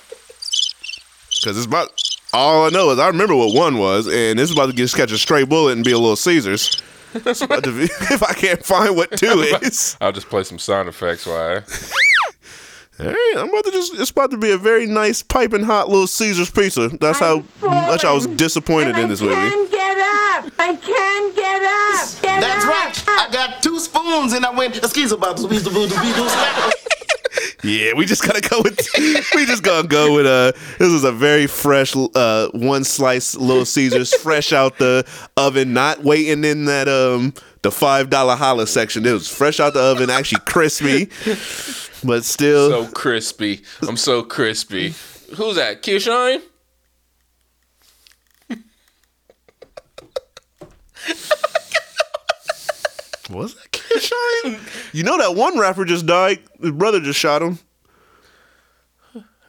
[1.44, 1.92] Cause it's about
[2.36, 4.92] all I know is I remember what one was, and this is about to get
[4.94, 6.82] catch a stray bullet and be a little Caesars.
[7.14, 7.84] It's to be,
[8.14, 9.96] if I can't find what two is.
[10.02, 11.54] I'll just play some sound effects while I
[12.98, 13.94] All right, I'm about to just.
[14.00, 16.88] It's about to be a very nice, piping hot little Caesar's pizza.
[16.88, 19.36] That's how much I was disappointed in this movie.
[19.36, 20.52] I can't get up.
[20.60, 22.22] I can't get up.
[22.22, 22.72] Get That's up.
[22.72, 23.04] right.
[23.08, 25.58] I got two spoons and I went skis about to be
[27.64, 28.88] Yeah, we just gotta go with.
[29.34, 30.26] we just gonna go with.
[30.26, 35.06] Uh, this is a very fresh, uh, one slice Little Caesars, fresh out the
[35.38, 37.34] oven, not waiting in that um
[37.64, 39.06] the five dollar holla section.
[39.06, 41.06] It was fresh out the oven, actually crispy,
[42.04, 42.70] but still.
[42.70, 43.64] so crispy.
[43.88, 44.94] I'm so crispy.
[45.36, 45.82] Who's that?
[45.82, 46.42] Keyshawn?
[53.30, 53.56] was
[54.94, 56.40] you know that one rapper just died.
[56.62, 57.60] His brother just shot him.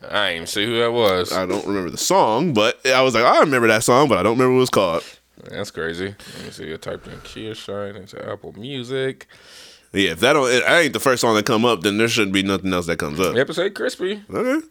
[0.08, 1.32] I ain't even see who that was.
[1.32, 4.22] I don't remember the song, but I was like, I remember that song, but I
[4.22, 5.02] don't remember what was called.
[5.50, 6.14] That's crazy.
[6.36, 6.72] Let me see.
[6.72, 9.26] I typed in Keyshawn into Apple Music.
[9.92, 12.34] Yeah, if that don't, it ain't the first song that come up, then there shouldn't
[12.34, 13.34] be nothing else that comes up.
[13.34, 14.22] Yep, it say crispy.
[14.32, 14.66] Okay.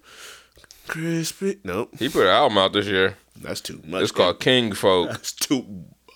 [0.88, 1.60] Crispy.
[1.64, 3.18] Nope, He put an album out this year.
[3.42, 4.04] that's too much.
[4.04, 5.10] It's called King Folk.
[5.10, 5.66] That's too.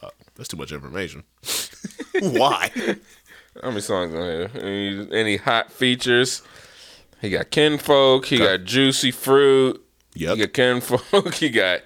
[0.03, 1.23] Uh, that's too much information.
[2.21, 2.69] Why?
[3.61, 4.51] How many songs on here?
[4.55, 6.41] Any, any hot features?
[7.21, 8.25] He got Kinfolk.
[8.25, 9.83] He got Juicy Fruit.
[10.15, 10.35] Yep.
[10.37, 11.33] He got Kinfolk.
[11.35, 11.81] He got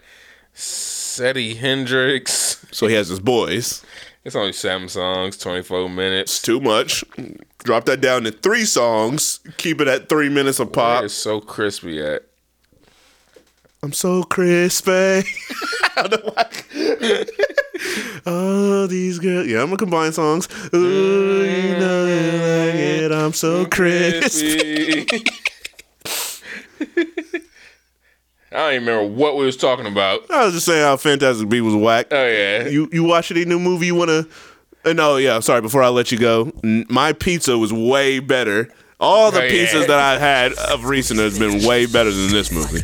[0.53, 2.65] Seti Hendrix.
[2.71, 3.83] So he has his boys.
[4.23, 6.33] It's only seven songs, 24 minutes.
[6.33, 7.03] It's too much.
[7.63, 9.39] Drop that down to three songs.
[9.57, 11.03] Keep it at three minutes a pop.
[11.03, 12.23] It's so crispy at.
[13.83, 14.91] I'm so crispy.
[14.91, 16.49] I don't know why.
[18.25, 19.45] All these girls.
[19.47, 20.47] Yeah, I'm gonna combine songs.
[20.73, 23.11] Ooh, you know they like it.
[23.11, 25.05] I'm so crispy.
[25.05, 25.25] Crispy.
[28.53, 30.29] I don't even remember what we was talking about.
[30.31, 32.07] I was just saying how Fantastic Beast was whack.
[32.11, 32.67] Oh yeah.
[32.67, 34.25] You you watch any new movie you wanna?
[34.85, 35.39] Uh, no, yeah.
[35.41, 35.59] Sorry.
[35.61, 38.69] Before I let you go, n- my pizza was way better.
[38.99, 39.51] All the Oh, yeah.
[39.51, 42.79] pizzas that I've had of recent has been way better than this movie.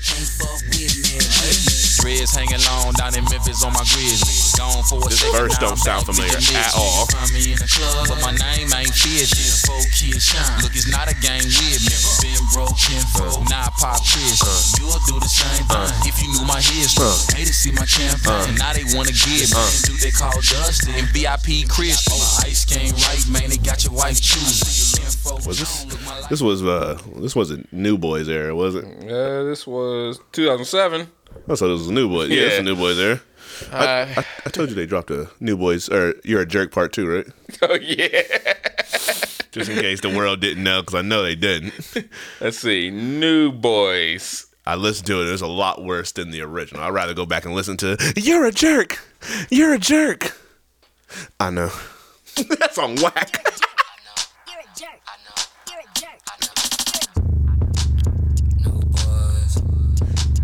[2.09, 4.33] Dreads hanging long down in Memphis on my grizzly.
[4.57, 7.05] Gone for a This second, verse now don't I'm sound familiar at all.
[7.05, 9.29] Find me in the club, but my name ain't 50.
[9.69, 10.41] Four kids shine.
[10.65, 11.93] Look, it's not a game with me.
[12.25, 14.41] Been broken for, now I pop Chris.
[14.81, 15.85] You'll do the same uh.
[15.85, 17.05] thing if you knew my history.
[17.05, 17.37] Uh.
[17.37, 17.93] Hate to see my uh.
[17.93, 19.69] campaign, now they wanna give me.
[19.85, 22.09] Do they call Dustin and VIP Chris?
[22.09, 23.53] My oh, ice game right, man.
[23.53, 25.05] They got your wife choosing.
[25.45, 25.85] Was this?
[26.25, 28.85] This was uh this wasn't New Boyz era, was it?
[29.05, 31.05] Yeah, this was 2007.
[31.47, 32.25] I thought it was New boy.
[32.25, 33.21] Yeah, it's a New Boyz era.
[33.71, 36.93] Uh, I, I told you they dropped a New Boyz or You're a Jerk Part
[36.93, 37.27] Two, right?
[37.63, 38.21] oh yeah.
[39.51, 41.73] Just in case the world didn't know, because I know they didn't.
[42.41, 42.91] Let's see.
[42.91, 44.45] New Boyz.
[44.65, 45.27] I listened to it.
[45.27, 46.83] It was a lot worse than the original.
[46.83, 48.99] I'd rather go back and listen to "You're a Jerk,
[49.49, 50.35] You're a Jerk."
[51.39, 51.71] I know.
[52.59, 53.43] That's on whack.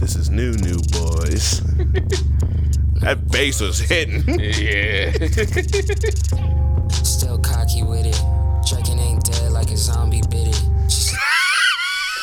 [0.06, 1.62] This is new, new boys.
[3.02, 4.24] that bass was hitting.
[4.40, 5.10] Yeah.
[7.04, 8.22] Still cocky with it.
[8.70, 10.62] Draken ain't dead like a zombie bit it.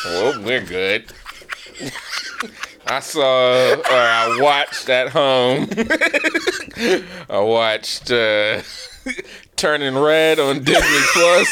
[0.05, 1.11] well, we're good.
[2.87, 5.67] I saw, or I watched at home.
[7.29, 8.61] I watched uh,
[9.57, 11.49] Turning Red on Disney Plus.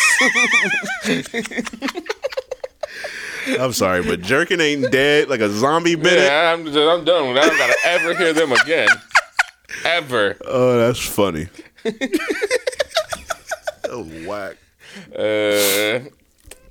[3.48, 6.14] I'm sorry, but Jerkin ain't dead like a zombie bit.
[6.14, 6.20] it.
[6.26, 7.46] yeah, I'm, I'm done with that.
[7.46, 8.88] I don't gotta ever hear them again.
[9.86, 10.38] Ever.
[10.46, 11.48] Oh, that's funny.
[13.90, 14.58] oh, whack.
[15.18, 16.10] Uh,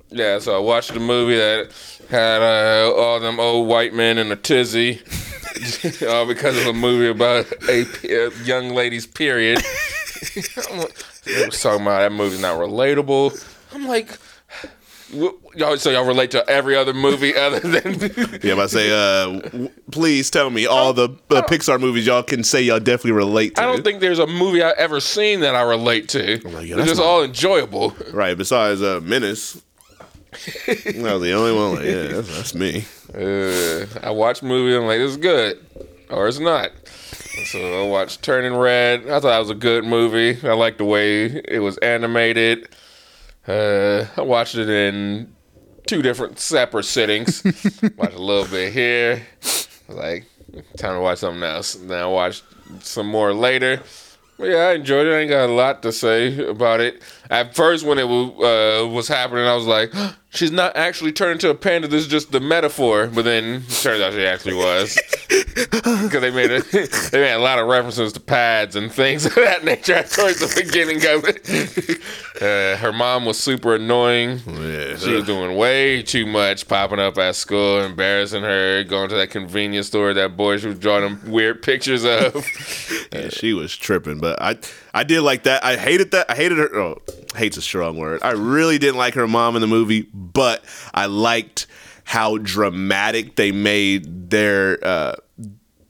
[0.09, 1.71] yeah, so I watched a movie that
[2.09, 5.01] had uh, all them old white men in a tizzy,
[6.07, 9.59] all because of a movie about a, a young lady's period.
[10.71, 10.97] I'm like-
[11.45, 13.31] was talking about that movie's not relatable.
[13.73, 14.17] I'm like,
[15.15, 17.99] wh- y'all, so y'all relate to every other movie other than
[18.43, 22.23] Yeah, but I say, uh, w- please tell me all the uh, Pixar movies y'all
[22.23, 23.61] can say y'all definitely relate to.
[23.63, 26.39] I don't think there's a movie I've ever seen that I relate to.
[26.49, 27.95] like, yeah, They're that's just not- all enjoyable.
[28.11, 29.61] Right, besides uh, Menace.
[30.67, 32.85] I was the only one like, yeah, that's, that's me.
[33.13, 34.75] Uh, I watch movie.
[34.77, 35.59] I'm like, this is good,
[36.09, 36.71] or it's not.
[37.51, 39.09] So I watched Turning Red.
[39.09, 40.37] I thought it was a good movie.
[40.47, 42.69] I liked the way it was animated.
[43.47, 45.33] Uh, I watched it in
[45.85, 47.43] two different separate sittings.
[47.97, 49.25] watch a little bit here.
[49.87, 50.25] Like,
[50.77, 51.75] time to watch something else.
[51.75, 52.43] Then I watched
[52.79, 53.81] some more later.
[54.37, 55.13] But yeah, I enjoyed it.
[55.13, 57.01] I ain't got a lot to say about it.
[57.31, 59.93] At first, when it was, uh, was happening, I was like,
[60.31, 61.87] she's not actually turned into a panda.
[61.87, 63.07] This is just the metaphor.
[63.07, 64.99] But then it turns out she actually was.
[65.51, 66.61] Because they made a,
[67.11, 70.61] they made a lot of references to pads and things of that nature towards the
[70.63, 71.99] beginning of it.
[72.41, 74.39] Uh, her mom was super annoying.
[74.47, 74.95] Yeah.
[74.95, 79.31] She was doing way too much, popping up at school, embarrassing her, going to that
[79.31, 82.45] convenience store that boy she was drawing them weird pictures of.
[83.11, 84.57] Yeah, she was tripping, but I
[84.93, 85.63] I did like that.
[85.63, 86.29] I hated that.
[86.29, 86.75] I hated her.
[86.75, 87.01] Oh,
[87.35, 88.21] hate's a strong word.
[88.23, 90.63] I really didn't like her mom in the movie, but
[90.93, 91.67] I liked
[92.03, 95.15] how dramatic they made their uh,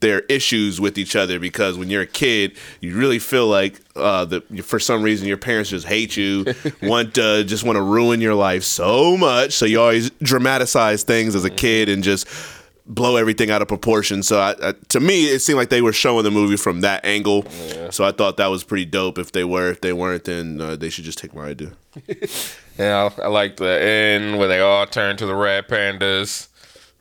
[0.00, 1.38] their issues with each other.
[1.40, 5.36] Because when you're a kid, you really feel like uh, that for some reason your
[5.36, 6.44] parents just hate you,
[6.82, 9.52] want to just want to ruin your life so much.
[9.52, 12.28] So you always dramatize things as a kid and just
[12.86, 14.22] blow everything out of proportion.
[14.22, 17.04] So I, I, to me, it seemed like they were showing the movie from that
[17.04, 17.44] angle.
[17.90, 19.18] So I thought that was pretty dope.
[19.18, 21.72] If they were, if they weren't, then uh, they should just take my idea.
[22.78, 26.48] Yeah, I, I like the end where they all turned to the Red Pandas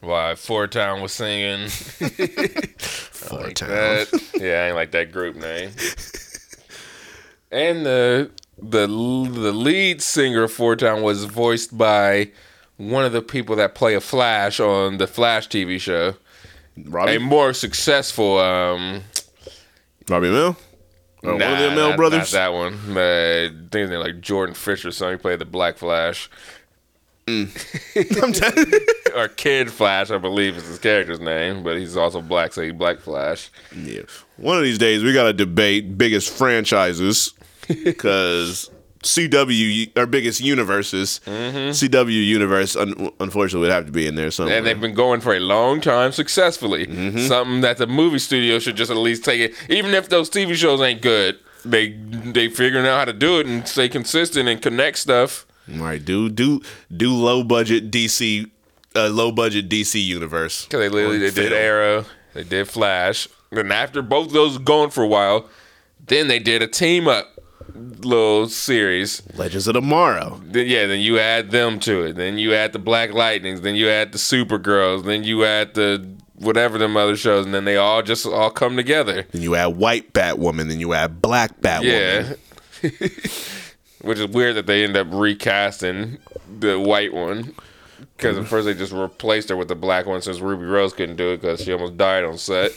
[0.02, 1.70] while Four Town was singing.
[2.78, 3.70] Four Like Town.
[3.70, 4.32] that.
[4.36, 5.72] Yeah, I ain't like that group name.
[7.52, 12.32] And the the the lead singer of Four Town was voiced by
[12.90, 16.16] one of the people that play a Flash on the Flash TV show.
[16.86, 19.04] Robbie, A more successful um
[20.10, 20.56] Robbie Amell,
[21.24, 22.34] or one of the Amell brothers.
[22.34, 22.74] Not that one.
[22.98, 26.30] Uh, I think they're like Jordan Fisher, so he played the Black Flash.
[27.28, 28.74] Telling-
[29.16, 32.74] or Kid Flash, I believe is his character's name, but he's also black, so he's
[32.74, 33.50] Black Flash.
[33.76, 34.02] yeah.
[34.38, 37.34] One of these days, we got to debate biggest franchises
[37.68, 38.70] because
[39.04, 41.22] CW our biggest universes.
[41.26, 44.58] CW universe, un- unfortunately, would have to be in there somewhere.
[44.58, 46.86] And they've been going for a long time successfully.
[46.88, 47.20] Mm-hmm.
[47.20, 50.56] Something that the movie studio should just at least take it, even if those TV
[50.56, 51.40] shows ain't good.
[51.64, 55.46] They they figuring out how to do it and stay consistent and connect stuff.
[55.72, 56.62] All right, do do
[56.96, 58.50] do low budget DC,
[58.96, 60.66] uh, low budget DC universe.
[60.68, 65.04] Cause they literally they did Arrow, they did Flash, and after both those going for
[65.04, 65.50] a while,
[66.08, 67.31] then they did a team up
[67.76, 69.22] little series.
[69.36, 70.42] Legends of Tomorrow.
[70.44, 72.16] Then yeah, then you add them to it.
[72.16, 73.62] Then you add the Black Lightnings.
[73.62, 75.04] Then you add the Supergirls.
[75.06, 78.76] Then you add the whatever them other shows, and then they all just all come
[78.76, 79.26] together.
[79.32, 80.68] Then you add white Batwoman.
[80.68, 82.38] Then you add black Batwoman.
[82.82, 82.90] Yeah.
[84.02, 86.18] Which is weird that they end up recasting
[86.60, 87.54] the white one.
[88.18, 91.16] Because at first they just replaced her with the black one since Ruby Rose couldn't
[91.16, 92.72] do it because she almost died on set.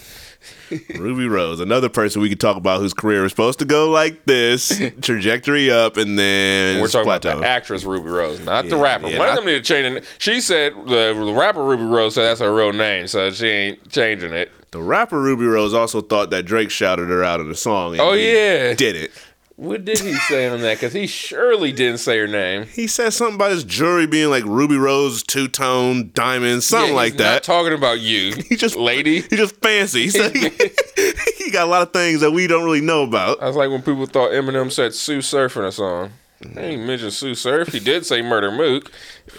[0.99, 4.25] Ruby Rose, another person we could talk about whose career was supposed to go like
[4.25, 7.31] this, trajectory up, and then We're talking plateau.
[7.31, 9.09] about the actress Ruby Rose, not the rapper.
[9.09, 10.05] yeah, One of them need to change it.
[10.19, 13.91] She said the, the rapper Rubi Rose said that's her real name, so she ain't
[13.91, 14.51] changing it.
[14.71, 17.93] The rapper Rubi Rose also thought that Drake shouted her out in the song.
[17.93, 18.75] and Oh, yeah.
[18.75, 19.13] did it.
[19.57, 20.75] What did he say on that?
[20.75, 22.65] Because he surely didn't say her name.
[22.67, 26.97] He said something about his jewelry being like Ruby Rose, two tone, diamonds, something Yeah,
[26.97, 27.33] like that.
[27.35, 29.21] Not talking about you, he just lady.
[29.21, 30.03] He just fancy.
[30.03, 30.33] He said
[31.39, 33.39] he, got a lot of things that we don't really know about.
[33.41, 36.11] That's like when people thought Eminem said Tsu Surf in a song.
[36.41, 37.69] He ain't mentioned Tsu Surf.
[37.69, 38.91] He did say Murda Mook.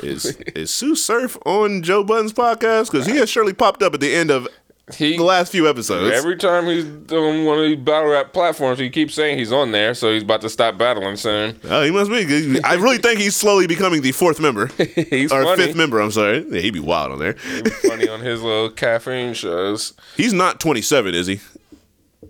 [0.02, 2.90] Is is Tsu Surf on Joe Budden's podcast?
[2.90, 4.48] Because he has surely popped up at the end of
[4.94, 6.14] He the last few episodes.
[6.16, 9.72] every time he's on one of these battle rap platforms, he keeps saying he's on
[9.72, 11.60] there, so he's about to stop battling soon.
[11.64, 12.62] oh, he must be.
[12.64, 14.68] I really think he's slowly becoming the fourth member
[15.10, 15.64] He's or funny.
[15.66, 16.00] fifth member.
[16.00, 16.46] I'm sorry.
[16.52, 17.34] Yeah, he'd be wild on there.
[17.34, 19.94] funny on his little caffeine shows.
[20.18, 21.40] He's not 27, is he?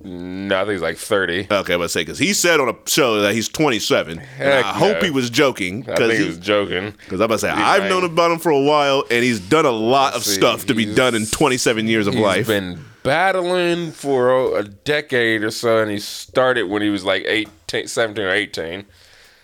[0.03, 1.47] No, I think he's like thirty.
[1.49, 4.17] Okay, I'm about to say because he said on a show that he's 27.
[4.19, 6.91] and Heck I hope he was joking I think he was joking.
[6.91, 9.23] Because I'm about to say He's I've like- known about him for a while and
[9.23, 12.23] he's done a lot of See, stuff to be done in 27 years of He's
[12.23, 12.47] life.
[12.47, 17.87] been battling for a decade or so, and he started when he was like 18,
[17.87, 18.85] 17 or 18.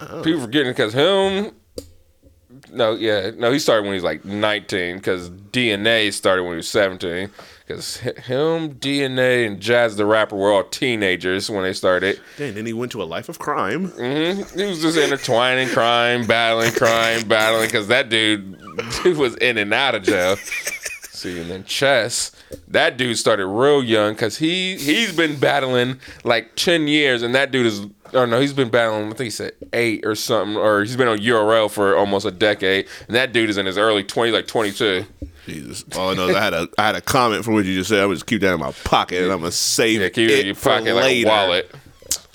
[0.01, 0.21] Oh.
[0.23, 1.51] People forgetting because him.
[2.71, 6.57] No, yeah, no, he started when he was like 19 because DNA started when he
[6.57, 7.29] was 17.
[7.67, 12.19] Because him, DNA, and Jaz the Rapper were all teenagers when they started.
[12.37, 13.89] Dang, then he went to a life of crime.
[13.89, 14.59] Mm-hmm.
[14.59, 18.59] He was just intertwining crime, battling crime, battling because that dude,
[19.03, 20.35] dude was in and out of jail.
[21.11, 22.31] See, and then chess,
[22.69, 27.51] that dude started real young because he he's been battling like ten years, and that
[27.51, 27.85] dude is.
[28.13, 29.05] Oh no, he's been battling.
[29.05, 32.31] I think he said eight or something, or he's been on URL for almost a
[32.31, 35.05] decade, and that dude is in his early twenties, like twenty two.
[35.45, 35.85] Jesus.
[35.97, 37.89] All I know is I had a I had a comment for what you just
[37.89, 38.03] said.
[38.03, 40.39] I'm just keep that in my pocket and I'm gonna save Yeah, keep it it
[40.41, 41.71] in your pocket like a wallet.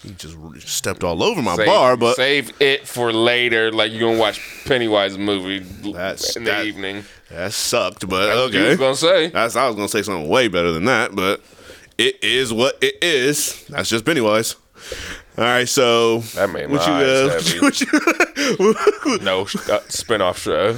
[0.03, 0.37] He just
[0.69, 4.41] stepped all over my Save, bar, but save it for later, like you're gonna watch
[4.65, 7.05] Pennywise movie That's- in the that- evening.
[7.31, 8.09] That sucked.
[8.09, 9.29] But That's what you okay, was gonna say.
[9.29, 11.41] That's I was gonna say something way better than that, but
[11.99, 13.65] it is what it is.
[13.69, 14.57] That's just Pennywise.
[15.39, 20.69] All right, so That made what my you, uh, what you, No uh, spin-off show.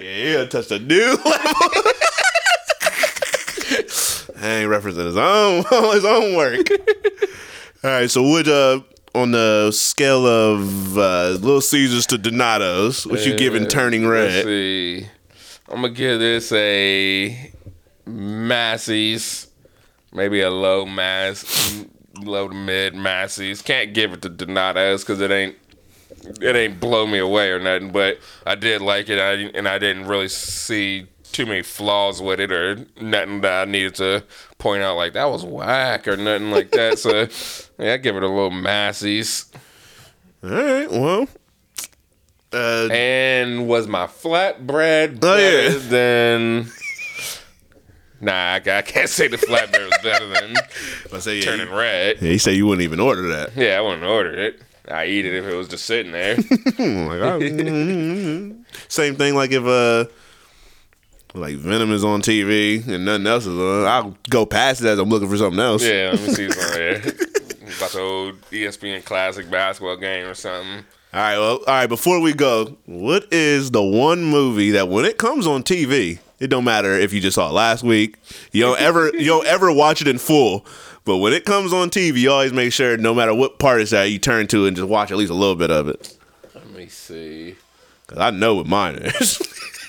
[0.00, 1.22] yeah, touched a new level.
[4.42, 6.66] I ain't referencing his own his own work.
[7.84, 8.80] All right, so would uh
[9.14, 14.44] on the scale of uh, Little Caesars to Donato's, what you giving Turning Let's Red?
[14.44, 15.06] see.
[15.68, 17.52] I'm gonna give this a
[18.06, 19.48] Massey's,
[20.12, 21.84] maybe a low mass,
[22.20, 23.62] low to mid Massey's.
[23.62, 25.56] Can't give it to Donato's because it ain't
[26.40, 27.92] it ain't blow me away or nothing.
[27.92, 32.40] But I did like it, I, and I didn't really see too many flaws with
[32.40, 34.24] it or nothing that I needed to
[34.58, 36.98] point out like that was whack or nothing like that.
[36.98, 37.26] so
[37.82, 39.46] yeah, I give it a little Massey's.
[40.42, 41.28] All right, well,
[42.52, 45.68] uh, And was my flatbread Oh, yeah.
[45.68, 46.66] better than?
[48.22, 50.54] Nah, I, I can't say the flatbread was better than
[51.14, 52.16] I say yeah, turning you, red.
[52.20, 53.56] yeah, he said you wouldn't even order that.
[53.56, 54.60] Yeah, I wouldn't order it.
[54.90, 56.36] I eat it if it was just sitting there.
[56.36, 60.04] Like, I- mm, Same thing like if uh
[61.34, 64.98] like Venom is on TV and nothing else is on, I'll go past it as
[64.98, 65.82] I'm looking for something else.
[65.82, 66.96] yeah, let me see something there.
[67.76, 70.84] About the old ESPN classic basketball game or something.
[71.12, 71.86] All right, well, all right.
[71.86, 76.48] Before we go, what is the one movie that when it comes on TV, it
[76.48, 78.16] don't matter if you just saw it last week,
[78.52, 80.64] you don't ever you don't ever watch it in full,
[81.04, 83.92] but when it comes on TV, you always make sure no matter what part it's
[83.92, 86.16] at, you turn to and just watch at least a little bit of it.
[86.54, 87.56] Let me see.
[88.08, 89.40] Cause I know what mine is.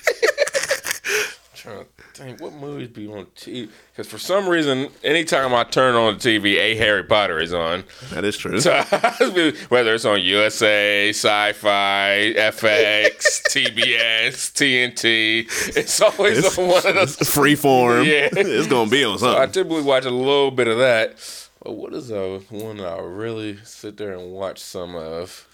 [2.24, 3.70] think what movies be on TV.
[3.92, 7.84] Because for some reason, anytime I turn on the TV, a Harry Potter is on.
[8.12, 8.60] that is true.
[8.62, 8.82] So,
[9.70, 17.16] whether it's on USA, Sci-Fi, FX, TBS, TNT, it's always It's- on one of those.
[17.18, 18.06] Freeform.
[18.06, 18.30] Yeah.
[18.32, 19.42] it's gonna be on something.
[19.42, 21.16] I typically watch a little bit of that.
[21.64, 25.48] But what is a one that I really sit there and watch some of?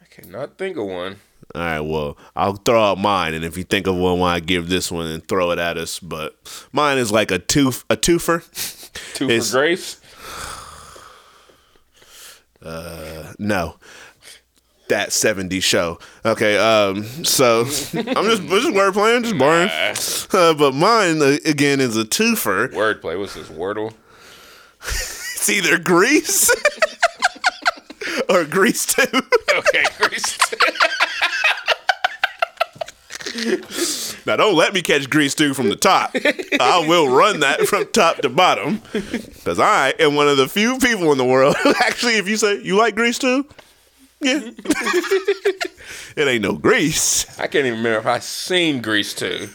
[0.00, 1.16] I cannot think of one.
[1.54, 4.40] All right, well, I'll throw out mine, and if you think of one, why I
[4.40, 5.98] give this one and throw it at us.
[5.98, 6.36] But
[6.72, 8.42] mine is like a tooth, a twofer.
[9.14, 10.00] Two for Grace.
[13.38, 13.76] No.
[14.88, 15.98] That 70s show.
[16.24, 19.68] Okay, um, so I'm just just wordplay, I'm just boring.
[20.32, 22.68] Uh, but mine uh, again is a twofer.
[22.68, 23.18] Wordplay.
[23.18, 23.48] What's this?
[23.48, 23.92] Wordle.
[24.82, 26.50] It's either Grease
[28.28, 29.02] or Grease 2.
[29.56, 30.38] Okay, Grace.
[34.26, 36.14] now don't let me catch Grease 2 from the top.
[36.60, 38.80] I will run that from top to bottom.
[38.92, 41.56] Because I am one of the few people in the world.
[41.80, 43.44] Actually, if you say you like Grease 2,
[44.20, 44.40] yeah.
[46.16, 47.26] it ain't no Grease.
[47.38, 49.48] I can't even remember if I seen Grease 2.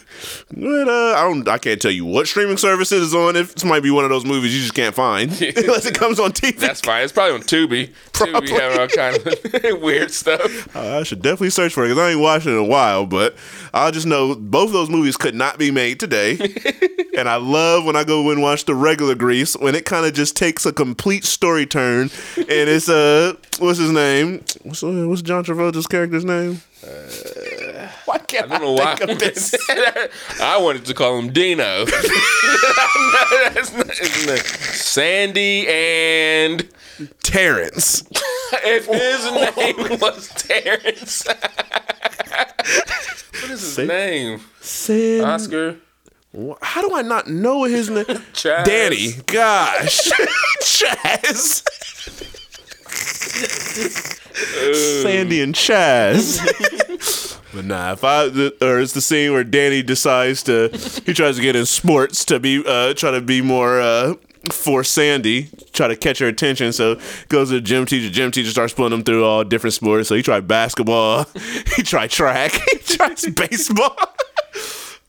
[0.52, 1.48] But uh, I don't.
[1.48, 3.36] I can't tell you what streaming service it is on.
[3.36, 6.20] If this might be one of those movies you just can't find unless it comes
[6.20, 6.58] on TV.
[6.58, 7.02] That's fine.
[7.02, 7.94] It's probably on Tubi.
[8.12, 8.48] Probably.
[8.48, 10.76] Tubi having all kind of weird stuff.
[10.76, 13.06] Uh, I should definitely search for it because I ain't watched it in a while.
[13.06, 13.36] But
[13.72, 16.36] I just know both of those movies could not be made today.
[17.16, 20.12] and I love when I go and watch the regular Grease when it kind of
[20.12, 22.10] just takes a complete story turn.
[22.36, 24.44] and it's uh, what's his name?
[24.62, 26.49] What's, uh, what's John Travolta's character's name?
[28.04, 28.94] Why can't I don't know why.
[28.96, 29.54] think of this?
[30.40, 31.84] I wanted to call him Dino.
[31.86, 34.36] That's not his name.
[34.38, 36.68] Sandy and
[37.22, 38.02] Terrence.
[38.52, 41.24] if his name was Terrence.
[41.26, 42.54] what
[43.44, 44.40] is his Say- name?
[44.60, 45.24] Sam.
[45.24, 45.76] Oscar.
[46.62, 48.04] How do I not know his name?
[48.04, 48.64] Chaz.
[48.64, 49.12] Danny.
[49.26, 50.08] Gosh.
[50.62, 51.64] Chaz.
[55.02, 56.38] Sandy and Chaz.
[57.54, 58.26] but nah, if I
[58.64, 60.68] or it's the scene where Danny decides to
[61.04, 64.14] he tries to get in sports to be uh try to be more uh
[64.50, 66.72] for Sandy, try to catch her attention.
[66.72, 68.10] So goes to the gym teacher.
[68.10, 70.08] Gym teacher starts pulling him through all different sports.
[70.08, 71.26] So he tried basketball,
[71.76, 73.96] he tried track, he tries baseball.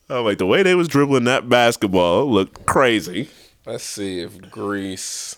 [0.10, 3.30] I'm like the way they was dribbling that basketball looked crazy.
[3.66, 5.38] Let's see if Grease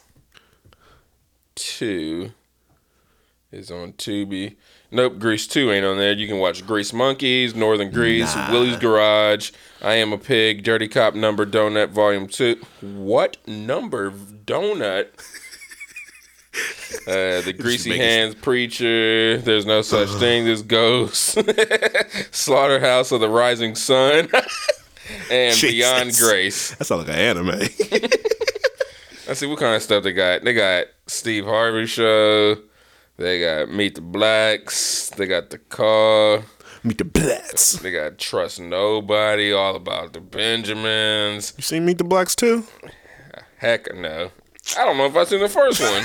[1.56, 2.32] 2
[3.54, 4.56] is on Tubi.
[4.92, 6.14] Nope, Grease 2 ain't on there.
[6.14, 9.52] You can watch Grease Monkeys, Northern Grease, Willie's Garage,
[9.82, 12.58] I Am a Pig, Dirty Cop Number Donut Volume 2.
[12.82, 15.08] What number donut?
[17.08, 21.38] Uh, the Greasy Hands Preacher, There's No Such Thing as Ghosts,
[22.32, 24.30] Slaughterhouse of the Rising Sun,
[25.32, 26.16] and Beyond.
[26.18, 26.76] Grace.
[26.76, 27.60] That sounds like an anime.
[29.28, 30.44] Let's see what kind of stuff they got.
[30.44, 32.58] They got Steve Harvey show.
[33.24, 35.10] They got Meet the Blacks.
[35.12, 36.44] They got the car.
[36.84, 37.72] Meet the Blacks.
[37.78, 39.54] They got Trust Nobody.
[39.54, 41.54] All about the Benjamins.
[41.56, 42.66] You seen Meet the Blacks too?
[43.60, 44.30] Heck no.
[44.78, 46.04] I don't know if I seen the first one.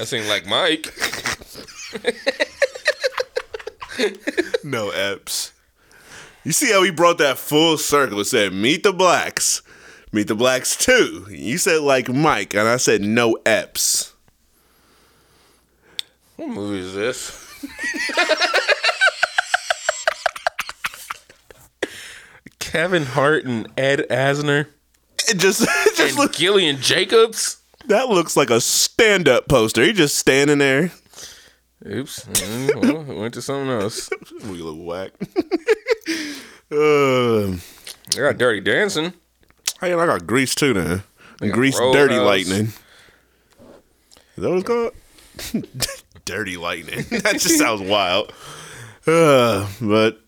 [0.00, 0.90] I seen like Mike.
[4.64, 5.52] No Epps.
[6.44, 8.20] You see how he brought that full circle?
[8.20, 9.60] It said Meet the Blacks.
[10.12, 11.26] Meet the Blacks too.
[11.28, 14.14] You said like Mike, and I said no Epps.
[16.38, 17.44] What movie is this?
[22.58, 24.66] Kevin Hart and Ed Asner
[25.28, 27.58] It just, it just and looks, Gillian Jacobs.
[27.86, 29.82] that looks like a stand-up poster.
[29.84, 30.92] He just standing there.
[31.86, 32.24] Oops.
[32.26, 34.10] Mm, well, went to something else.
[34.44, 35.12] We look whack.
[36.70, 37.56] uh,
[38.14, 39.12] They got Dirty Dancing.
[39.80, 41.00] hey, I got Grease too now.
[41.38, 41.78] Grease.
[41.78, 42.72] Dirty Lightning.
[44.36, 44.92] Is that what it's called?
[46.28, 47.06] Dirty Lightning.
[47.22, 48.34] that just sounds wild.
[49.06, 50.20] Uh, but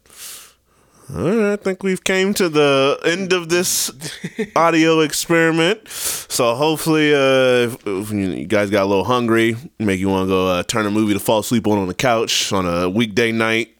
[1.11, 3.91] right, I think we've came to the end of this
[4.57, 5.87] audio experiment.
[5.89, 10.29] So hopefully, uh, if, if you guys got a little hungry, make you want to
[10.31, 13.31] go uh, turn a movie to fall asleep on on the couch on a weekday
[13.31, 13.77] night.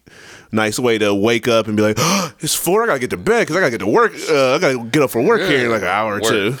[0.51, 2.83] Nice way to wake up and be like, oh, "It's four.
[2.83, 4.13] I gotta get to bed because I gotta get to work.
[4.29, 6.29] Uh, I gotta get up for work here in like an hour or Work.
[6.29, 6.55] two."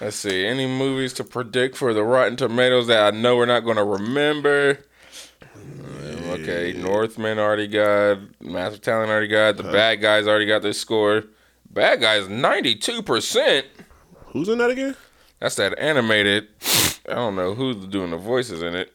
[0.00, 0.46] Let's see.
[0.46, 3.84] Any movies to predict for the Rotten Tomatoes that I know we're not going to
[3.84, 4.78] remember?
[5.42, 10.72] Uh, Okay, Northman already got, Massive Talent already got, the Bad Guys already got their
[10.72, 11.24] score.
[11.68, 13.64] Bad Guys 92%.
[14.26, 14.96] Who's in that again?
[15.40, 16.46] That's that animated.
[17.08, 18.94] I don't know who's doing the voices in it.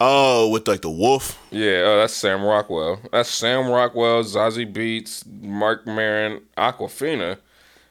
[0.00, 1.38] Oh, with like the wolf.
[1.50, 3.00] Yeah, oh, that's Sam Rockwell.
[3.12, 7.38] That's Sam Rockwell, Zazie Beetz, Marc Maron, Awkwafina,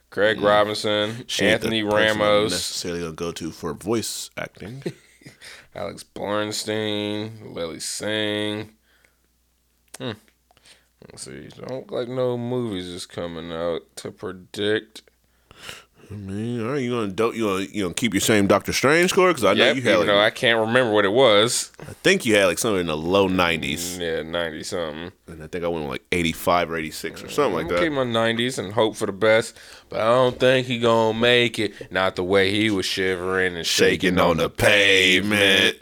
[0.09, 1.23] Craig Robinson, Mm.
[1.27, 2.51] She Anthony Ramos.
[2.51, 4.83] necessarily gonna go to for voice acting.
[5.75, 8.69] Alex Borstein, Lilly Singh.
[9.97, 10.11] Hmm.
[11.11, 11.49] Let's see.
[11.57, 15.03] Don't look like no movies is coming out to predict.
[16.09, 18.71] I mean, all right, you gonna do, you gonna you gonna keep your same Doctor
[18.71, 21.11] Strange score because I know Yep, you had like, though I can't remember what it
[21.11, 21.71] was.
[21.81, 25.11] I think you had like somewhere in the low nineties, mm, Yeah, ninety something.
[25.27, 27.65] and I think I went with like eighty five or eighty six or something like
[27.65, 29.57] mm, I'm gonna keep my nineties and hope for the best,
[29.89, 31.91] but I don't think he gonna make it.
[31.91, 35.77] Not the way he was shivering and shaking, Shaking on the pavement.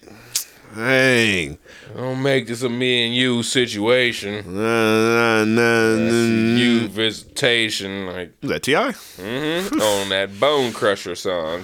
[0.76, 1.58] Dang.
[1.96, 4.44] Don't make this a me and you situation.
[4.46, 6.58] Nah, nah, nah, That's nah.
[6.58, 8.88] you visitation, like Is that T.I.?
[8.88, 11.64] on that Bone Crusher song.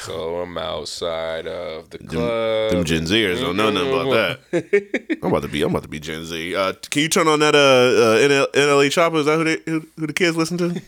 [0.00, 2.72] so I'm outside of the club.
[2.72, 5.18] Them Gen Zers don't know nothing about that.
[5.22, 5.62] I'm about to be.
[5.62, 6.56] I'm about to be Gen Z.
[6.56, 9.20] Uh, can you turn on that uh, uh NL, NLE Choppa?
[9.20, 10.64] Is that who, they, who, who the kids listen to?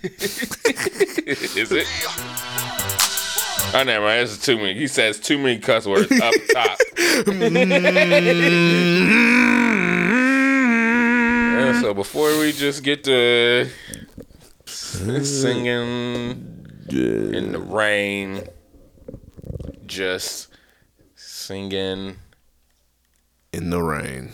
[1.29, 1.87] Is it?
[3.75, 4.23] Oh, never mind.
[4.23, 4.75] This is too many.
[4.75, 6.79] He says too many cuss words up top.
[10.49, 13.69] Yeah, so before we just get to
[14.65, 15.67] singing
[16.91, 18.45] in the rain,
[19.87, 20.49] just
[21.15, 22.17] singing.
[23.53, 24.33] In the rain.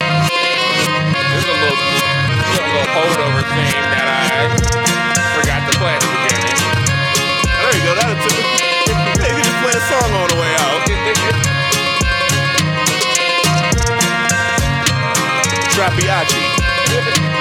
[0.00, 4.46] There's a little, there's a little holdover theme that I
[5.40, 6.58] forgot to play at the beginning.
[7.58, 7.94] There you go.
[7.94, 8.61] That'll too.
[9.62, 10.82] Play a song on the way out.
[15.70, 17.31] Trappiachi.